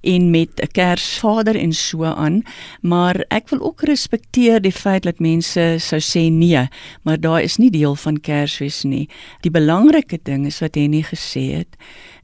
en 0.00 0.30
met 0.30 0.50
'n 0.60 0.70
Kersvader 0.72 1.56
en 1.56 1.72
so 1.72 2.04
aan, 2.04 2.42
maar 2.80 3.24
ek 3.28 3.48
wil 3.48 3.60
ook 3.60 3.80
respekteer 3.82 4.60
die 4.60 4.72
feit 4.72 5.02
dat 5.02 5.18
mense 5.18 5.74
sou 5.78 6.00
sê 6.00 6.30
nee, 6.32 6.68
maar 7.02 7.20
daar 7.20 7.42
is 7.42 7.56
nie 7.56 7.70
deel 7.70 7.94
van 7.94 8.20
Kersfees 8.20 8.82
nie. 8.82 9.08
Die 9.40 9.50
belangrike 9.50 10.18
ding 10.22 10.46
is 10.46 10.58
wat 10.58 10.74
nie 10.74 11.04
gesê 11.04 11.56
het 11.56 11.76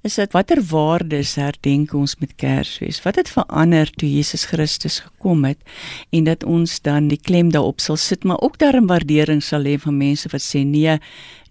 is 0.03 0.19
dat 0.19 0.33
watter 0.35 0.59
waardes 0.67 1.35
herdenk 1.39 1.93
ons 1.95 2.17
met 2.19 2.35
Kersfees? 2.35 2.99
Wat 3.05 3.17
het 3.21 3.31
verander 3.31 3.91
toe 3.91 4.09
Jesus 4.11 4.45
Christus 4.51 4.99
gekom 5.01 5.45
het 5.47 5.59
en 6.11 6.27
dat 6.27 6.43
ons 6.45 6.81
dan 6.83 7.07
die 7.09 7.21
klem 7.21 7.53
daarop 7.55 7.81
sal 7.81 7.97
sit, 7.97 8.25
maar 8.25 8.41
ook 8.43 8.59
daarin 8.59 8.87
waardering 8.91 9.43
sal 9.43 9.63
hê 9.69 9.77
van 9.79 9.97
mense 9.97 10.29
wat 10.33 10.43
sê 10.43 10.65
nee, 10.67 10.99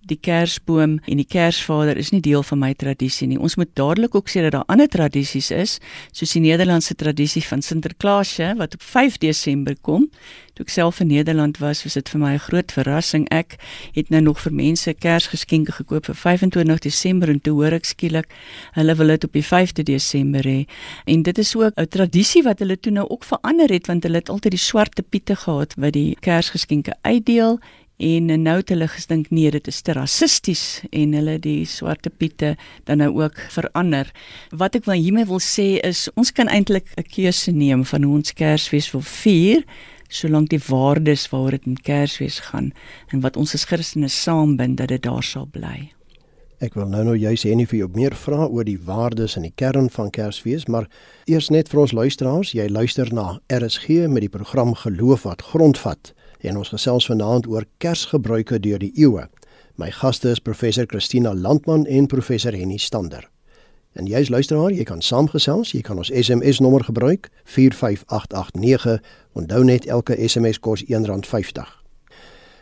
die 0.09 0.17
Kersboom 0.17 0.97
en 1.05 1.19
die 1.19 1.27
Kersvader 1.27 1.97
is 1.97 2.09
nie 2.11 2.21
deel 2.21 2.43
van 2.43 2.59
my 2.61 2.71
tradisie 2.73 3.27
nie. 3.29 3.39
Ons 3.39 3.55
moet 3.59 3.69
dadelik 3.77 4.15
ook 4.17 4.29
sê 4.29 4.41
dat 4.45 4.55
daar 4.55 4.67
ander 4.71 4.89
tradisies 4.89 5.51
is, 5.53 5.77
soos 6.11 6.33
die 6.33 6.41
Nederlandse 6.41 6.95
tradisie 6.97 7.43
van 7.45 7.61
Sinterklaasje 7.61 8.53
wat 8.57 8.73
op 8.77 8.81
5 8.83 9.19
Desember 9.21 9.75
kom. 9.81 10.09
Toe 10.57 10.65
ek 10.65 10.73
self 10.73 10.99
in 10.99 11.07
Nederland 11.07 11.61
was, 11.61 11.83
was 11.85 11.95
dit 11.95 12.09
vir 12.11 12.19
my 12.19 12.33
'n 12.33 12.39
groot 12.39 12.71
verrassing. 12.71 13.27
Ek 13.31 13.55
het 13.93 14.09
nou 14.09 14.21
nog 14.21 14.39
vir 14.41 14.53
mense 14.53 14.93
Kersgeskenke 14.93 15.71
gekoop 15.71 16.05
vir 16.05 16.15
25 16.15 16.79
Desember 16.79 17.29
en 17.29 17.41
toe 17.41 17.53
hoor 17.53 17.73
ek 17.73 17.85
skielik 17.85 18.27
hulle 18.73 18.95
wil 18.95 19.07
dit 19.07 19.23
op 19.23 19.33
die 19.33 19.45
5de 19.45 19.83
Desember 19.83 20.43
hê. 20.43 20.65
En 21.05 21.23
dit 21.23 21.37
is 21.37 21.55
ook 21.55 21.73
'n 21.77 21.87
tradisie 21.87 22.43
wat 22.43 22.59
hulle 22.59 22.79
toe 22.79 22.91
nou 22.91 23.07
ook 23.07 23.23
verander 23.23 23.69
het 23.69 23.87
want 23.87 24.03
hulle 24.03 24.17
het 24.17 24.29
altyd 24.29 24.51
die 24.51 24.59
swarte 24.59 25.03
piete 25.03 25.35
gehad 25.35 25.73
wat 25.77 25.93
die 25.93 26.17
Kersgeskenke 26.19 26.93
uitdeel 27.01 27.59
en 28.01 28.31
nou 28.43 28.55
het 28.57 28.71
hulle 28.73 28.87
gestink 28.89 29.29
nee 29.29 29.51
dit 29.53 29.67
is 29.69 29.81
te 29.85 29.93
rassisties 29.93 30.81
en 30.89 31.13
hulle 31.13 31.37
die 31.41 31.65
swarte 31.69 32.09
piete 32.09 32.55
dan 32.89 32.97
nou 33.03 33.11
ook 33.21 33.37
verander. 33.53 34.09
Wat 34.49 34.75
ek 34.79 34.89
hiermee 34.89 35.29
wil 35.29 35.41
sê 35.43 35.77
is 35.85 36.07
ons 36.17 36.33
kan 36.33 36.49
eintlik 36.49 36.89
'n 36.97 37.05
keuse 37.05 37.51
neem 37.51 37.85
van 37.85 38.03
hoe 38.03 38.15
ons 38.15 38.33
Kersfees 38.33 38.91
wil 38.91 39.05
vier 39.05 39.63
solank 40.09 40.49
die 40.49 40.61
waardes 40.67 41.29
waaroor 41.29 41.51
dit 41.51 41.65
in 41.65 41.77
Kersfees 41.77 42.39
gaan 42.39 42.73
en 43.13 43.21
wat 43.21 43.37
ons 43.37 43.53
as 43.53 43.65
Christene 43.65 44.09
saambind 44.09 44.77
dat 44.77 44.87
dit 44.87 45.03
daar 45.03 45.23
sal 45.23 45.45
bly. 45.45 45.91
Ek 46.61 46.73
wil 46.73 46.85
nou 46.85 47.03
nou 47.03 47.15
juis 47.17 47.43
hê 47.43 47.55
nie 47.55 47.65
vir 47.65 47.79
jou 47.79 47.89
meer 47.93 48.13
vra 48.13 48.45
oor 48.45 48.65
die 48.65 48.79
waardes 48.85 49.35
en 49.35 49.43
die 49.43 49.55
kern 49.55 49.89
van 49.89 50.11
Kersfees, 50.13 50.67
maar 50.67 50.85
eers 51.25 51.49
net 51.49 51.69
vir 51.69 51.79
ons 51.81 51.91
luisteraars, 51.91 52.53
jy 52.53 52.67
luister 52.69 53.09
na 53.13 53.39
RSG 53.49 54.05
met 54.07 54.21
die 54.21 54.29
program 54.29 54.75
Geloof 54.75 55.23
wat 55.23 55.41
grondvat 55.41 56.13
en 56.41 56.57
ons 56.57 56.73
gesels 56.73 57.07
vanaand 57.09 57.47
oor 57.47 57.67
Kersgebruike 57.77 58.59
deur 58.59 58.81
die 58.81 58.93
eeue. 58.95 59.27
My 59.75 59.91
gaste 59.91 60.29
is 60.29 60.39
professor 60.39 60.85
Christina 60.85 61.33
Landman 61.33 61.85
en 61.85 62.07
professor 62.07 62.53
Henny 62.53 62.77
Stander. 62.77 63.27
En 63.93 64.07
jy's 64.07 64.29
luisteraar, 64.29 64.71
jy 64.71 64.85
kan 64.87 65.01
saamgesels, 65.03 65.73
jy 65.75 65.81
kan 65.83 65.99
ons 65.99 66.11
SMS 66.15 66.61
nommer 66.63 66.83
gebruik 66.87 67.27
45889. 67.43 69.01
Onthou 69.35 69.63
net 69.67 69.85
elke 69.85 70.15
SMS 70.15 70.61
kos 70.63 70.85
R1.50. 70.87 71.67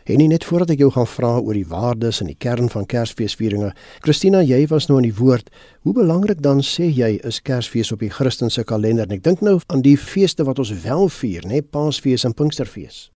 Henny 0.08 0.26
net 0.26 0.42
voordat 0.48 0.72
ek 0.74 0.80
jou 0.82 0.88
gaan 0.90 1.06
vra 1.06 1.36
oor 1.38 1.54
die 1.54 1.68
waardes 1.70 2.18
en 2.22 2.30
die 2.32 2.38
kern 2.38 2.70
van 2.72 2.88
Kersfeesvieringe. 2.88 3.70
Christina, 4.02 4.40
jy 4.42 4.64
was 4.72 4.88
nou 4.88 4.98
aan 4.98 5.06
die 5.06 5.14
woord. 5.14 5.52
Hoe 5.86 5.94
belangrik 5.94 6.42
dan 6.42 6.64
sê 6.66 6.88
jy 6.88 7.12
is 7.26 7.38
Kersfees 7.46 7.92
op 7.94 8.02
die 8.02 8.10
Christelike 8.10 8.66
kalender? 8.66 9.06
En 9.06 9.20
ek 9.20 9.24
dink 9.28 9.44
nou 9.44 9.60
aan 9.70 9.86
die 9.86 9.98
feeste 10.00 10.48
wat 10.48 10.58
ons 10.58 10.74
wel 10.82 11.06
vier, 11.20 11.46
né, 11.46 11.62
Paasfees 11.62 12.26
en 12.26 12.34
Pinksterfees. 12.34 13.10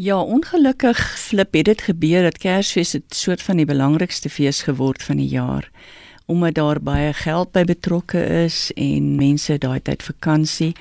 Ja, 0.00 0.20
ongelukkig 0.22 1.18
flip 1.18 1.54
het 1.54 1.64
dit 1.64 1.80
gebeur 1.82 2.22
dat 2.22 2.38
Kersfees 2.38 2.94
'n 2.94 3.02
soort 3.08 3.42
van 3.42 3.56
die 3.56 3.66
belangrikste 3.66 4.30
fees 4.30 4.62
geword 4.62 5.02
van 5.02 5.16
die 5.16 5.28
jaar 5.28 5.70
omdat 6.26 6.54
daar 6.54 6.80
baie 6.80 7.12
geld 7.12 7.52
by 7.52 7.64
betrokke 7.64 8.24
is 8.44 8.70
en 8.74 9.14
mense 9.16 9.58
daai 9.58 9.80
tyd 9.82 10.02
vakansie. 10.02 10.74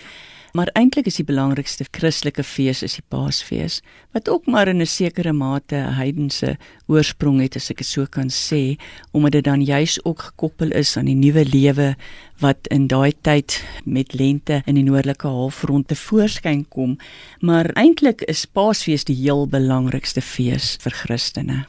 Maar 0.58 0.72
eintlik 0.74 1.06
is 1.06 1.20
die 1.20 1.26
belangrikste 1.28 1.86
Christelike 1.94 2.42
fees 2.42 2.80
is 2.82 2.96
die 2.98 3.04
Paasfees, 3.14 3.76
wat 4.18 4.30
ook 4.32 4.48
maar 4.50 4.68
in 4.68 4.82
'n 4.82 4.90
sekere 4.90 5.34
mate 5.34 5.76
'n 5.76 5.94
heidense 5.94 6.58
oorsprong 6.88 7.42
het 7.42 7.56
as 7.56 7.70
ek 7.70 7.78
dit 7.78 7.86
so 7.88 8.06
kan 8.06 8.30
sê, 8.30 8.76
omdat 9.14 9.32
dit 9.32 9.44
dan 9.44 9.62
juis 9.62 10.00
ook 10.06 10.20
gekoppel 10.20 10.72
is 10.72 10.98
aan 10.98 11.06
die 11.06 11.16
nuwe 11.16 11.46
lewe 11.46 11.96
wat 12.40 12.58
in 12.68 12.88
daai 12.88 13.14
tyd 13.22 13.64
met 13.86 14.14
lente 14.14 14.64
in 14.66 14.76
die 14.76 14.84
noordelike 14.84 15.28
halfrond 15.28 15.88
te 15.88 15.96
voorskyn 15.96 16.66
kom. 16.70 16.98
Maar 17.40 17.70
eintlik 17.76 18.22
is 18.22 18.46
Paasfees 18.46 19.04
die 19.04 19.16
heel 19.16 19.48
belangrikste 19.48 20.22
fees 20.22 20.78
vir 20.82 20.92
Christene. 20.92 21.66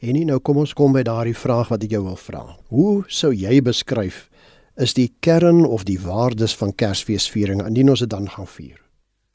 En 0.00 0.26
nou 0.26 0.38
kom 0.38 0.56
ons 0.56 0.72
kom 0.72 0.92
by 0.92 1.02
daardie 1.02 1.36
vraag 1.36 1.68
wat 1.68 1.82
ek 1.82 1.90
jou 1.90 2.02
wil 2.02 2.16
vra. 2.16 2.56
Hoe 2.68 3.04
sou 3.06 3.32
jy 3.32 3.62
beskryf 3.62 4.28
is 4.76 4.94
die 4.94 5.12
kern 5.20 5.64
of 5.64 5.84
die 5.88 6.00
waardes 6.00 6.56
van 6.56 6.74
Kersfeesviering 6.74 7.62
indien 7.66 7.90
ons 7.90 8.04
dit 8.04 8.10
dan 8.10 8.28
gaan 8.30 8.48
vier? 8.48 8.76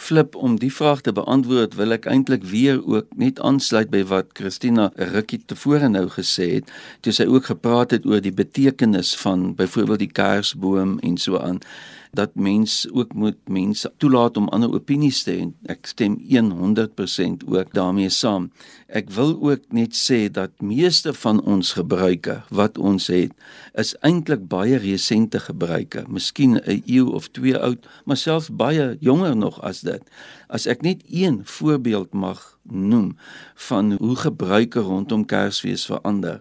Flip 0.01 0.35
om 0.35 0.55
die 0.57 0.71
vraag 0.73 1.01
te 1.05 1.13
beantwoord, 1.13 1.75
wil 1.77 1.93
ek 1.93 2.07
eintlik 2.09 2.45
weer 2.49 2.79
ook 2.81 3.11
net 3.21 3.39
aansluit 3.45 3.91
by 3.93 4.01
wat 4.09 4.31
Christina 4.37 4.89
rukkie 5.13 5.43
tevore 5.45 5.89
nou 5.93 6.07
gesê 6.09 6.47
het, 6.55 6.71
toe 7.05 7.13
sy 7.13 7.27
ook 7.29 7.51
gepraat 7.51 7.93
het 7.93 8.07
oor 8.09 8.21
die 8.21 8.33
betekenis 8.33 9.13
van 9.21 9.51
byvoorbeeld 9.59 10.01
die 10.01 10.09
Kersboom 10.09 10.97
en 11.05 11.19
so 11.21 11.37
aan 11.37 11.61
dat 12.11 12.35
mens 12.35 12.87
ook 12.91 13.13
moet 13.13 13.37
mense 13.47 13.91
toelaat 13.97 14.37
om 14.37 14.49
ander 14.49 14.73
opinies 14.73 15.23
te 15.23 15.31
hê. 15.31 15.47
Ek 15.71 15.87
stem 15.87 16.17
100% 16.19 17.45
ook 17.47 17.73
daarmee 17.73 18.09
saam. 18.09 18.49
Ek 18.87 19.09
wil 19.15 19.37
ook 19.39 19.63
net 19.71 19.95
sê 19.95 20.27
dat 20.31 20.51
meeste 20.61 21.13
van 21.13 21.41
ons 21.41 21.73
gebruike 21.79 22.41
wat 22.49 22.77
ons 22.77 23.07
het 23.07 23.31
is 23.79 23.93
eintlik 24.03 24.47
baie 24.51 24.77
resente 24.83 25.39
gebruike, 25.39 26.03
miskien 26.07 26.59
'n 26.59 26.83
eeu 26.85 27.07
of 27.07 27.31
twee 27.31 27.57
oud, 27.57 27.87
maar 28.05 28.17
selfs 28.17 28.49
baie 28.49 28.97
jonger 28.99 29.35
nog 29.37 29.61
as 29.61 29.81
dit. 29.81 30.01
As 30.47 30.65
ek 30.65 30.81
net 30.81 31.03
een 31.07 31.41
voorbeeld 31.43 32.13
mag 32.13 32.59
noem 32.63 33.17
van 33.55 33.91
hoe 33.91 34.15
gebruike 34.15 34.79
rondom 34.79 35.25
Kersfees 35.25 35.85
verander. 35.85 36.39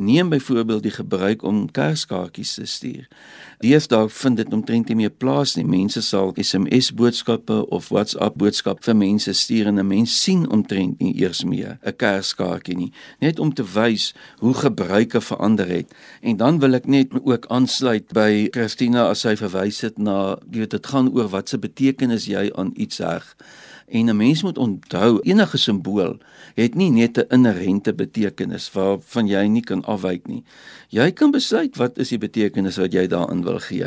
Neem 0.00 0.28
byvoorbeeld 0.28 0.82
die 0.82 0.90
gebruik 0.90 1.42
om 1.42 1.70
kerskaartjies 1.70 2.54
te 2.54 2.64
stuur. 2.64 3.08
Deesdae 3.60 4.08
vind 4.08 4.36
dit 4.40 4.52
omtrent 4.52 4.88
nie 4.88 4.96
meer 4.96 5.12
plaas 5.12 5.52
nie. 5.58 5.64
Mense 5.68 6.00
sal 6.02 6.32
SMS 6.40 6.88
boodskappe 6.96 7.58
of 7.68 7.90
WhatsApp 7.92 8.38
boodskap 8.40 8.80
vir 8.86 8.96
mense 8.96 9.34
stuur 9.36 9.68
en 9.68 9.78
'n 9.78 9.86
mens 9.86 10.22
sien 10.22 10.48
omtrent 10.48 11.00
nie 11.00 11.12
eers 11.20 11.44
meer 11.44 11.78
'n 11.84 11.96
kerskaartjie 11.96 12.76
nie, 12.76 12.92
net 13.20 13.38
om 13.38 13.52
te 13.54 13.64
wys 13.74 14.14
hoe 14.38 14.54
gebruike 14.54 15.20
verander 15.20 15.68
het. 15.68 15.92
En 16.22 16.36
dan 16.36 16.58
wil 16.58 16.74
ek 16.74 16.86
net 16.86 17.08
ook 17.22 17.46
aansluit 17.46 18.12
by 18.12 18.48
Christina 18.50 19.08
as 19.08 19.20
sy 19.20 19.36
verwys 19.36 19.80
het 19.80 19.98
na, 19.98 20.38
jy 20.50 20.58
weet, 20.58 20.70
dit 20.70 20.86
gaan 20.86 21.12
oor 21.12 21.28
wat 21.28 21.48
se 21.48 21.58
betekenis 21.58 22.24
jy 22.26 22.50
aan 22.54 22.72
iets 22.74 22.98
heg. 22.98 23.36
En 23.90 24.06
'n 24.06 24.16
mens 24.16 24.42
moet 24.42 24.58
onthou 24.58 25.18
enige 25.20 25.58
simbool 25.58 26.16
het 26.54 26.74
nie 26.74 26.90
net 26.90 27.18
'n 27.18 27.26
inherente 27.28 27.94
betekenis 27.94 28.72
waarvan 28.72 29.26
jy 29.26 29.46
nie 29.46 29.62
kan 29.62 29.84
afwyk 29.84 30.26
nie. 30.26 30.44
Jy 30.88 31.10
kan 31.10 31.30
besluit 31.30 31.76
wat 31.76 31.98
is 31.98 32.08
die 32.08 32.18
betekenis 32.18 32.76
wat 32.76 32.92
jy 32.92 33.06
daarin 33.06 33.42
wil 33.42 33.58
gee. 33.58 33.86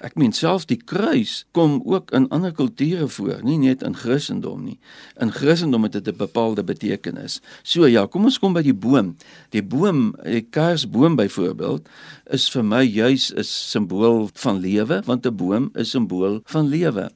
Ek 0.00 0.14
meen 0.14 0.32
selfs 0.32 0.66
die 0.66 0.82
kruis 0.84 1.44
kom 1.52 1.82
ook 1.84 2.10
in 2.10 2.28
ander 2.28 2.52
kulture 2.52 3.08
voor, 3.08 3.42
nie 3.42 3.58
net 3.58 3.82
in 3.82 3.94
Christendom 3.94 4.64
nie. 4.64 4.78
In 5.20 5.30
Christendom 5.30 5.82
het 5.82 5.92
dit 5.92 6.08
'n 6.08 6.16
bepaalde 6.16 6.64
betekenis. 6.64 7.40
So 7.62 7.86
ja, 7.86 8.06
kom 8.06 8.24
ons 8.24 8.38
kom 8.38 8.52
by 8.52 8.62
die 8.62 8.74
boom. 8.74 9.16
Die 9.50 9.62
boom, 9.62 10.14
die 10.24 10.46
kersboom 10.50 11.16
byvoorbeeld, 11.16 11.88
is 12.30 12.50
vir 12.50 12.64
my 12.64 12.82
juis 12.82 13.32
'n 13.34 13.42
simbool 13.44 14.30
van 14.34 14.60
lewe, 14.60 15.02
want 15.04 15.26
'n 15.26 15.36
boom 15.36 15.70
is 15.74 15.88
'n 15.88 15.90
simbool 15.90 16.40
van 16.44 16.68
lewe. 16.68 17.10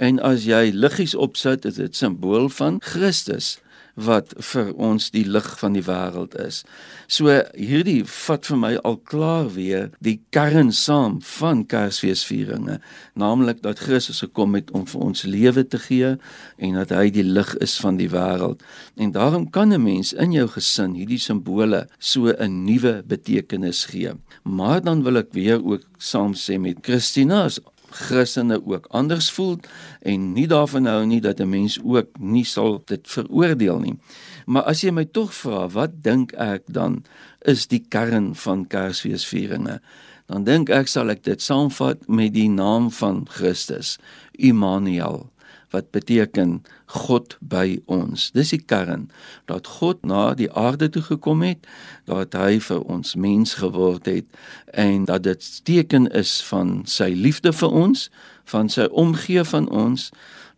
En 0.00 0.16
as 0.24 0.46
jy 0.48 0.70
liggies 0.72 1.12
opsit, 1.14 1.66
is 1.68 1.76
dit 1.76 1.96
simbool 1.96 2.48
van 2.56 2.78
Christus 2.80 3.58
wat 4.00 4.32
vir 4.52 4.70
ons 4.80 5.10
die 5.12 5.26
lig 5.28 5.46
van 5.60 5.74
die 5.76 5.82
wêreld 5.84 6.36
is. 6.40 6.62
So 7.10 7.34
hierdie 7.58 8.00
vat 8.08 8.46
vir 8.48 8.60
my 8.62 8.70
al 8.86 8.96
klaar 9.10 9.50
weer 9.52 9.90
die 10.00 10.16
kern 10.32 10.70
saam 10.72 11.18
van 11.36 11.64
Kersfeesvieringe, 11.68 12.78
naamlik 13.18 13.60
dat 13.66 13.82
Christus 13.84 14.22
gekom 14.24 14.56
het 14.56 14.70
om 14.76 14.86
vir 14.88 15.04
ons 15.10 15.26
lewe 15.28 15.66
te 15.66 15.80
gee 15.82 16.14
en 16.56 16.78
dat 16.80 16.94
hy 16.96 17.10
die 17.12 17.26
lig 17.26 17.52
is 17.60 17.76
van 17.82 17.98
die 18.00 18.08
wêreld. 18.12 18.64
En 18.96 19.12
daarom 19.12 19.50
kan 19.50 19.74
'n 19.74 19.82
mens 19.82 20.12
in 20.12 20.32
jou 20.32 20.48
gesin 20.48 20.94
hierdie 20.94 21.20
simbole 21.20 21.86
so 21.98 22.32
'n 22.32 22.64
nuwe 22.64 23.02
betekenis 23.06 23.84
gee. 23.84 24.14
Maar 24.44 24.80
dan 24.80 25.02
wil 25.02 25.16
ek 25.16 25.32
weer 25.32 25.60
ook 25.64 25.82
saam 25.98 26.34
sê 26.34 26.58
met 26.58 26.78
Christina 26.82 27.44
as 27.44 27.60
Christene 27.90 28.60
ook 28.66 28.86
anders 28.90 29.30
voel 29.30 29.58
en 30.02 30.32
nie 30.32 30.46
daarvan 30.50 30.86
hou 30.86 31.04
nie 31.06 31.20
dat 31.20 31.40
'n 31.40 31.50
mens 31.50 31.78
ook 31.82 32.18
nie 32.18 32.44
sal 32.44 32.82
dit 32.86 33.08
veroordeel 33.08 33.78
nie. 33.78 33.98
Maar 34.46 34.62
as 34.62 34.80
jy 34.80 34.90
my 34.90 35.04
tog 35.04 35.34
vra, 35.34 35.68
wat 35.68 36.02
dink 36.02 36.32
ek 36.32 36.62
dan 36.66 37.04
is 37.46 37.66
die 37.66 37.84
kern 37.88 38.34
van 38.34 38.66
Kersfeesvieringe? 38.66 39.80
Dan 40.26 40.44
dink 40.44 40.70
ek 40.70 40.88
sal 40.88 41.10
ek 41.10 41.22
dit 41.22 41.42
saamvat 41.42 42.08
met 42.08 42.34
die 42.34 42.48
naam 42.48 42.90
van 42.90 43.26
Christus, 43.28 43.98
Immanuel 44.32 45.30
wat 45.70 45.90
beteken 45.90 46.62
God 46.86 47.36
by 47.40 47.78
ons. 47.86 48.30
Dis 48.34 48.50
die 48.54 48.62
kern 48.62 49.08
dat 49.50 49.66
God 49.78 50.02
na 50.06 50.34
die 50.34 50.50
aarde 50.52 50.90
toe 50.90 51.02
gekom 51.02 51.44
het, 51.46 51.66
dat 52.10 52.34
hy 52.34 52.58
vir 52.62 52.82
ons 52.90 53.14
mens 53.14 53.54
geword 53.62 54.10
het 54.10 54.26
en 54.74 55.06
dat 55.10 55.22
dit 55.28 55.50
teken 55.64 56.10
is 56.10 56.40
van 56.50 56.82
sy 56.90 57.12
liefde 57.14 57.52
vir 57.54 57.70
ons, 57.86 58.08
van 58.50 58.68
sy 58.68 58.88
omgee 58.90 59.44
van 59.46 59.68
ons 59.70 60.10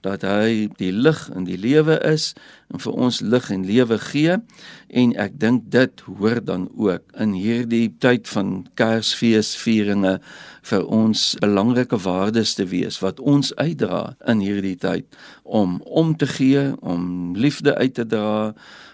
dat 0.04 0.24
hy 0.26 0.68
die 0.78 0.92
lig 0.92 1.20
in 1.34 1.46
die 1.48 1.58
lewe 1.58 1.98
is 2.06 2.32
en 2.72 2.82
vir 2.82 2.96
ons 3.06 3.20
lig 3.20 3.50
en 3.54 3.66
lewe 3.66 3.98
gee. 4.10 4.38
En 4.90 5.14
ek 5.20 5.38
dink 5.40 5.68
dit 5.72 6.04
hoor 6.06 6.40
dan 6.44 6.68
ook 6.76 7.04
in 7.20 7.34
hierdie 7.36 7.88
tyd 8.02 8.28
van 8.32 8.66
Kersfeesvieringe 8.80 10.18
vir 10.68 10.86
ons 10.86 11.24
belangrike 11.42 11.98
waardes 12.04 12.54
te 12.58 12.66
wees 12.70 13.00
wat 13.02 13.20
ons 13.20 13.52
uitdra 13.56 14.14
in 14.30 14.42
hierdie 14.44 14.76
tyd 14.78 15.06
om 15.42 15.80
om 15.86 16.16
te 16.16 16.26
gee, 16.26 16.70
om 16.80 17.34
liefde 17.36 17.74
uit 17.74 17.94
te 17.94 18.06
dra, 18.06 18.52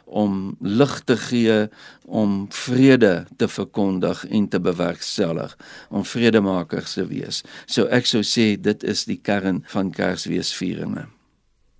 om 0.08 0.56
lig 0.60 0.94
te 1.04 1.16
gee, 1.16 1.58
om 2.04 2.46
vrede 2.50 3.26
te 3.36 3.48
verkondig 3.48 4.24
en 4.26 4.48
te 4.48 4.60
bewerkstellig, 4.60 5.54
om 5.90 6.04
vredemakers 6.04 6.96
te 6.96 7.06
wees. 7.06 7.42
So 7.66 7.86
ek 7.92 8.08
sou 8.08 8.24
sê 8.24 8.54
dit 8.60 8.84
is 8.88 9.04
die 9.08 9.20
kern 9.20 9.62
van 9.72 9.92
Kersfeesvieringe. 9.92 11.08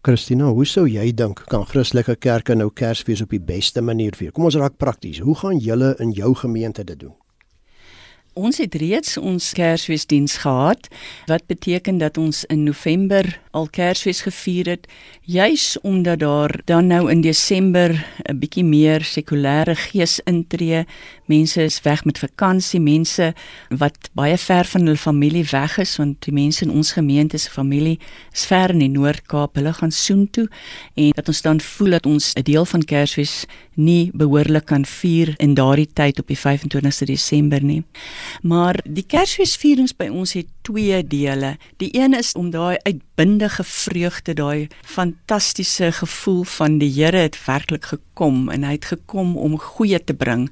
Christina, 0.07 0.47
hoe 0.55 0.65
sou 0.65 0.87
jy 0.87 1.11
dink 1.13 1.41
kan 1.51 1.67
Christelike 1.67 2.15
kerke 2.23 2.55
nou 2.55 2.71
Kersfees 2.71 3.21
op 3.25 3.33
die 3.35 3.43
beste 3.43 3.83
manier 3.83 4.15
vier? 4.17 4.31
Kom 4.33 4.47
ons 4.47 4.57
raak 4.57 4.79
prakties. 4.79 5.19
Hoe 5.21 5.35
gaan 5.37 5.59
julle 5.59 5.97
in 5.99 6.13
jou 6.17 6.31
gemeente 6.39 6.85
dit 6.87 7.01
doen? 7.01 7.17
Ons 8.39 8.61
het 8.63 8.77
reeds 8.79 9.17
ons 9.19 9.51
Kersfeesdiens 9.59 10.37
gehad 10.45 10.87
wat 11.27 11.49
beteken 11.51 11.99
dat 11.99 12.19
ons 12.19 12.45
in 12.47 12.63
November 12.63 13.27
al 13.59 13.69
Kersfees 13.75 14.21
gevier 14.23 14.69
het 14.71 14.87
juis 15.27 15.77
omdat 15.83 16.19
daar 16.23 16.61
dan 16.65 16.87
nou 16.87 17.11
in 17.11 17.21
Desember 17.21 17.91
'n 18.31 18.39
bietjie 18.39 18.65
meer 18.65 19.03
sekulêre 19.05 19.75
gees 19.75 20.21
intree. 20.25 20.85
Mense 21.27 21.63
is 21.63 21.81
weg 21.83 22.05
met 22.05 22.19
vakansie, 22.19 22.81
mense 22.81 23.35
wat 23.69 24.11
baie 24.13 24.39
ver 24.39 24.65
van 24.65 24.81
hulle 24.81 24.97
familie 24.97 25.45
weg 25.51 25.79
is 25.79 25.97
want 25.97 26.25
die 26.25 26.33
mense 26.33 26.65
in 26.65 26.71
ons 26.71 26.93
gemeente 26.93 27.39
se 27.39 27.51
familie 27.51 27.99
is 28.33 28.47
ver 28.47 28.71
in 28.71 28.79
die 28.79 28.89
Noord-Kaap. 28.89 29.55
Hulle 29.55 29.73
gaan 29.73 29.93
soontoe 29.93 30.49
en 30.95 31.11
dat 31.11 31.29
ons 31.29 31.43
dan 31.43 31.61
voel 31.61 31.91
dat 31.91 32.07
ons 32.07 32.33
'n 32.35 32.43
deel 32.43 32.65
van 32.65 32.85
Kersfees 32.85 33.45
nie 33.75 34.11
behoorlik 34.15 34.65
kan 34.65 34.85
vier 34.85 35.35
in 35.37 35.55
daardie 35.55 35.89
tyd 35.93 36.19
op 36.19 36.27
die 36.27 36.39
25ste 36.39 37.05
Desember 37.05 37.63
nie. 37.63 37.83
Maar 38.43 38.81
die 38.85 39.07
Kersfeesvierings 39.07 39.97
by 39.97 40.09
ons 40.09 40.33
het 40.33 40.47
twee 40.63 41.07
dele. 41.07 41.57
Die 41.77 41.91
een 41.93 42.15
is 42.15 42.33
om 42.33 42.51
daai 42.51 42.77
uitbundige 43.19 43.65
vreugde, 43.65 44.35
daai 44.35 44.69
fantastiese 44.87 45.93
gevoel 45.93 46.45
van 46.45 46.79
die 46.79 46.93
Here 47.03 47.17
het 47.17 47.45
werklik 47.45 47.85
gekom 47.85 48.08
en 48.27 48.65
hy 48.67 48.73
het 48.73 48.85
gekom 48.91 49.37
om 49.37 49.59
goeie 49.59 49.99
te 50.05 50.15
bring. 50.15 50.49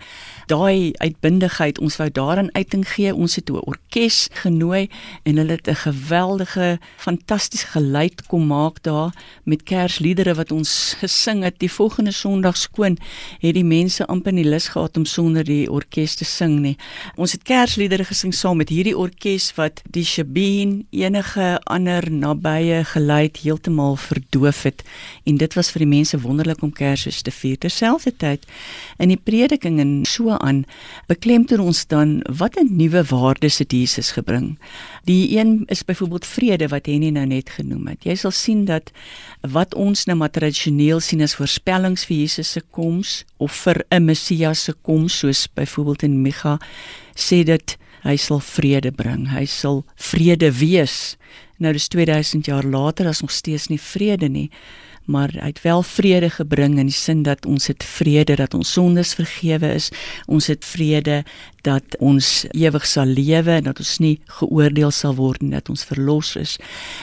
Daai 0.46 0.92
uitbundigheid 1.02 1.80
ons 1.82 1.96
wou 1.98 2.06
daarin 2.10 2.50
uiting 2.54 2.84
gee. 2.86 3.14
Ons 3.14 3.34
het 3.36 3.50
'n 3.50 3.58
orkes 3.66 4.28
genooi 4.30 4.88
en 5.24 5.36
hulle 5.36 5.58
het 5.58 5.68
'n 5.68 5.74
geweldige 5.74 6.78
fantastiese 6.96 7.66
geluid 7.66 8.26
kom 8.26 8.46
maak 8.46 8.82
daar 8.82 9.12
met 9.44 9.62
kersliedere 9.62 10.34
wat 10.34 10.52
ons 10.52 10.94
gesing 10.98 11.42
het. 11.42 11.58
Die 11.58 11.70
volgende 11.70 12.12
sonderdag 12.12 12.56
skoon 12.56 12.98
het 13.40 13.54
die 13.54 13.64
mense 13.64 14.06
amper 14.06 14.32
nie 14.32 14.44
lus 14.44 14.68
gehad 14.68 14.96
om 14.96 15.04
sonder 15.04 15.44
die 15.44 15.70
orkes 15.70 16.14
te 16.14 16.24
sing 16.24 16.60
nie. 16.60 16.76
Ons 17.16 17.32
het 17.32 17.42
kersliedere 17.42 18.04
gesing 18.04 18.34
saam 18.34 18.56
met 18.56 18.68
hierdie 18.68 18.96
orkes 18.96 19.54
wat 19.54 19.82
die 19.90 20.04
shabeen 20.04 20.86
enige 20.90 21.60
ander 21.64 22.12
nabye 22.12 22.84
geluid 22.84 23.36
heeltemal 23.36 23.96
verdoof 23.96 24.62
het. 24.62 24.82
En 25.24 25.36
dit 25.36 25.54
was 25.54 25.70
vir 25.70 25.78
die 25.78 25.94
mense 25.96 26.20
wonderlik 26.20 26.62
om 26.62 26.72
Kersfees 26.72 27.22
te 27.22 27.30
vier 27.30 27.55
terselfdertyd 27.58 28.44
in 28.98 29.08
die 29.08 29.20
prediking 29.20 29.80
en 29.80 30.04
so 30.08 30.30
aan 30.36 30.64
beklemtoon 31.10 31.60
ons 31.60 31.86
dan 31.86 32.22
wat 32.38 32.56
'n 32.56 32.76
nuwe 32.76 33.04
waardes 33.04 33.58
het 33.58 33.72
Jesus 33.72 34.10
gebring. 34.10 34.58
Die 35.04 35.38
een 35.38 35.64
is 35.66 35.84
byvoorbeeld 35.84 36.26
vrede 36.26 36.68
wat 36.68 36.86
Henny 36.86 37.10
nou 37.10 37.26
net 37.26 37.50
genoem 37.50 37.86
het. 37.86 38.04
Jy 38.04 38.14
sal 38.14 38.30
sien 38.30 38.64
dat 38.64 38.92
wat 39.40 39.74
ons 39.74 40.04
nou 40.04 40.18
maar 40.18 40.30
tradisioneel 40.30 41.00
sien 41.00 41.22
as 41.22 41.34
voorspellings 41.34 42.04
vir 42.04 42.16
Jesus 42.16 42.50
se 42.50 42.62
koms 42.70 43.24
of 43.36 43.52
vir 43.52 43.84
'n 43.90 44.04
Messias 44.04 44.64
se 44.64 44.72
koms 44.82 45.18
soos 45.18 45.48
byvoorbeeld 45.54 46.02
in 46.02 46.22
Micha 46.22 46.58
sê 47.14 47.44
dit 47.44 47.76
hy 48.02 48.16
sal 48.16 48.40
vrede 48.40 48.92
bring. 48.92 49.28
Hy 49.30 49.44
sal 49.46 49.84
vrede 49.96 50.52
wees. 50.52 51.16
Nou 51.58 51.72
dis 51.72 51.88
2000 51.88 52.46
jaar 52.46 52.64
later 52.64 53.06
as 53.06 53.20
nog 53.20 53.32
steeds 53.32 53.68
nie 53.68 53.80
vrede 53.80 54.28
nie 54.28 54.50
maar 55.06 55.30
hy 55.34 55.50
het 55.52 55.62
wel 55.62 55.82
vrede 55.86 56.30
gebring 56.30 56.78
in 56.78 56.90
die 56.90 56.94
sin 56.94 57.22
dat 57.26 57.46
ons 57.46 57.66
het 57.70 57.84
vrede 57.86 58.36
dat 58.36 58.54
ons 58.54 58.72
sondes 58.72 59.14
vergewe 59.14 59.72
is. 59.74 59.90
Ons 60.26 60.46
het 60.50 60.64
vrede 60.64 61.22
dat 61.66 61.96
ons 61.98 62.44
ewig 62.54 62.86
sal 62.86 63.10
lewe 63.10 63.56
en 63.58 63.66
dat 63.68 63.80
ons 63.82 63.96
nie 64.02 64.14
geoordeel 64.38 64.92
sal 64.94 65.16
word 65.18 65.42
en 65.42 65.54
dat 65.56 65.70
ons 65.72 65.84
verlos 65.88 66.34
is. 66.38 66.56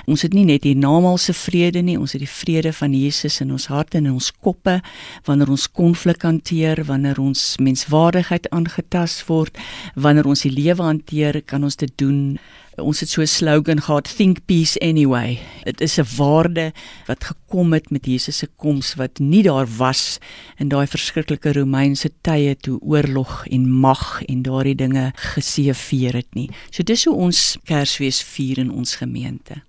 Ons 0.07 0.23
het 0.23 0.35
nie 0.35 0.45
net 0.47 0.63
die 0.63 0.75
namaalse 0.75 1.35
vrede 1.35 1.83
nie, 1.83 1.97
ons 1.99 2.15
het 2.15 2.23
die 2.23 2.31
vrede 2.31 2.73
van 2.75 2.95
Jesus 2.95 3.41
in 3.43 3.51
ons 3.51 3.67
harte 3.71 3.99
en 3.99 4.07
in 4.07 4.17
ons 4.19 4.31
koppe 4.43 4.79
wanneer 5.27 5.51
ons 5.51 5.67
konflik 5.71 6.23
hanteer, 6.23 6.83
wanneer 6.87 7.19
ons 7.19 7.53
menswaardigheid 7.59 8.49
aangetast 8.55 9.25
word, 9.27 9.59
wanneer 9.95 10.27
ons 10.27 10.45
die 10.47 10.53
lewe 10.53 10.83
hanteer, 10.83 11.41
kan 11.47 11.63
ons 11.63 11.79
dit 11.79 11.91
doen 11.99 12.37
ons 12.81 12.99
het 12.99 13.09
so 13.09 13.21
'n 13.21 13.27
slogan 13.27 13.81
gehad 13.81 14.15
think 14.15 14.45
peace 14.45 14.79
anyway 14.79 15.39
dit 15.63 15.81
is 15.81 15.99
'n 15.99 16.05
waarde 16.17 16.71
wat 17.05 17.23
gekom 17.23 17.73
het 17.73 17.91
met 17.91 18.05
Jesus 18.05 18.37
se 18.37 18.47
koms 18.55 18.95
wat 18.95 19.19
nie 19.19 19.43
daar 19.43 19.67
was 19.77 20.19
in 20.57 20.69
daai 20.69 20.87
verskriklike 20.87 21.53
Romeinse 21.53 22.09
tye 22.21 22.55
toe 22.55 22.79
oorlog 22.81 23.47
en 23.47 23.69
mag 23.69 24.23
en 24.25 24.41
daardie 24.41 24.75
dinge 24.75 25.11
geseëvier 25.15 26.13
het 26.13 26.33
nie 26.33 26.49
so 26.69 26.83
dis 26.83 27.05
hoe 27.05 27.15
ons 27.15 27.57
Kersfees 27.63 28.23
vier 28.23 28.57
in 28.57 28.71
ons 28.71 28.95
gemeente 28.95 29.63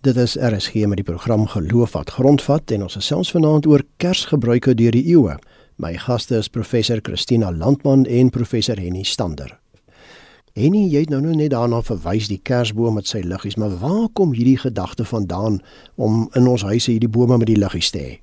Dit 0.00 0.16
is 0.16 0.36
RSG 0.36 0.86
met 0.86 0.96
die 0.96 1.04
program 1.04 1.46
Geloof 1.46 1.92
wat 1.92 2.10
grondvat 2.10 2.70
en 2.70 2.82
ons 2.82 2.94
gesels 2.94 3.30
vanaand 3.30 3.66
oor 3.66 3.82
Kersgebruike 3.96 4.74
deur 4.74 4.94
die 4.94 5.06
eeue. 5.06 5.38
My 5.76 5.96
gaste 5.96 6.36
is 6.36 6.48
professor 6.48 7.00
Christina 7.02 7.52
Landman 7.52 8.06
en 8.06 8.30
professor 8.30 8.78
Henny 8.78 9.02
Stander. 9.02 9.58
Henny, 10.56 10.86
jy 10.88 11.02
het 11.04 11.10
nou, 11.12 11.18
nou 11.20 11.34
net 11.36 11.50
daarna 11.52 11.82
verwys 11.84 12.30
die 12.30 12.38
Kersboom 12.40 12.94
met 12.96 13.10
sy 13.10 13.18
liggies, 13.20 13.58
maar 13.60 13.74
waar 13.76 14.06
kom 14.16 14.30
hierdie 14.32 14.56
gedagte 14.56 15.04
vandaan 15.04 15.58
om 16.00 16.30
in 16.32 16.46
ons 16.48 16.64
huise 16.64 16.94
hierdie 16.94 17.10
bome 17.12 17.36
met 17.36 17.50
die 17.50 17.58
liggies 17.60 17.90
te 17.92 18.00
hê? 18.00 18.14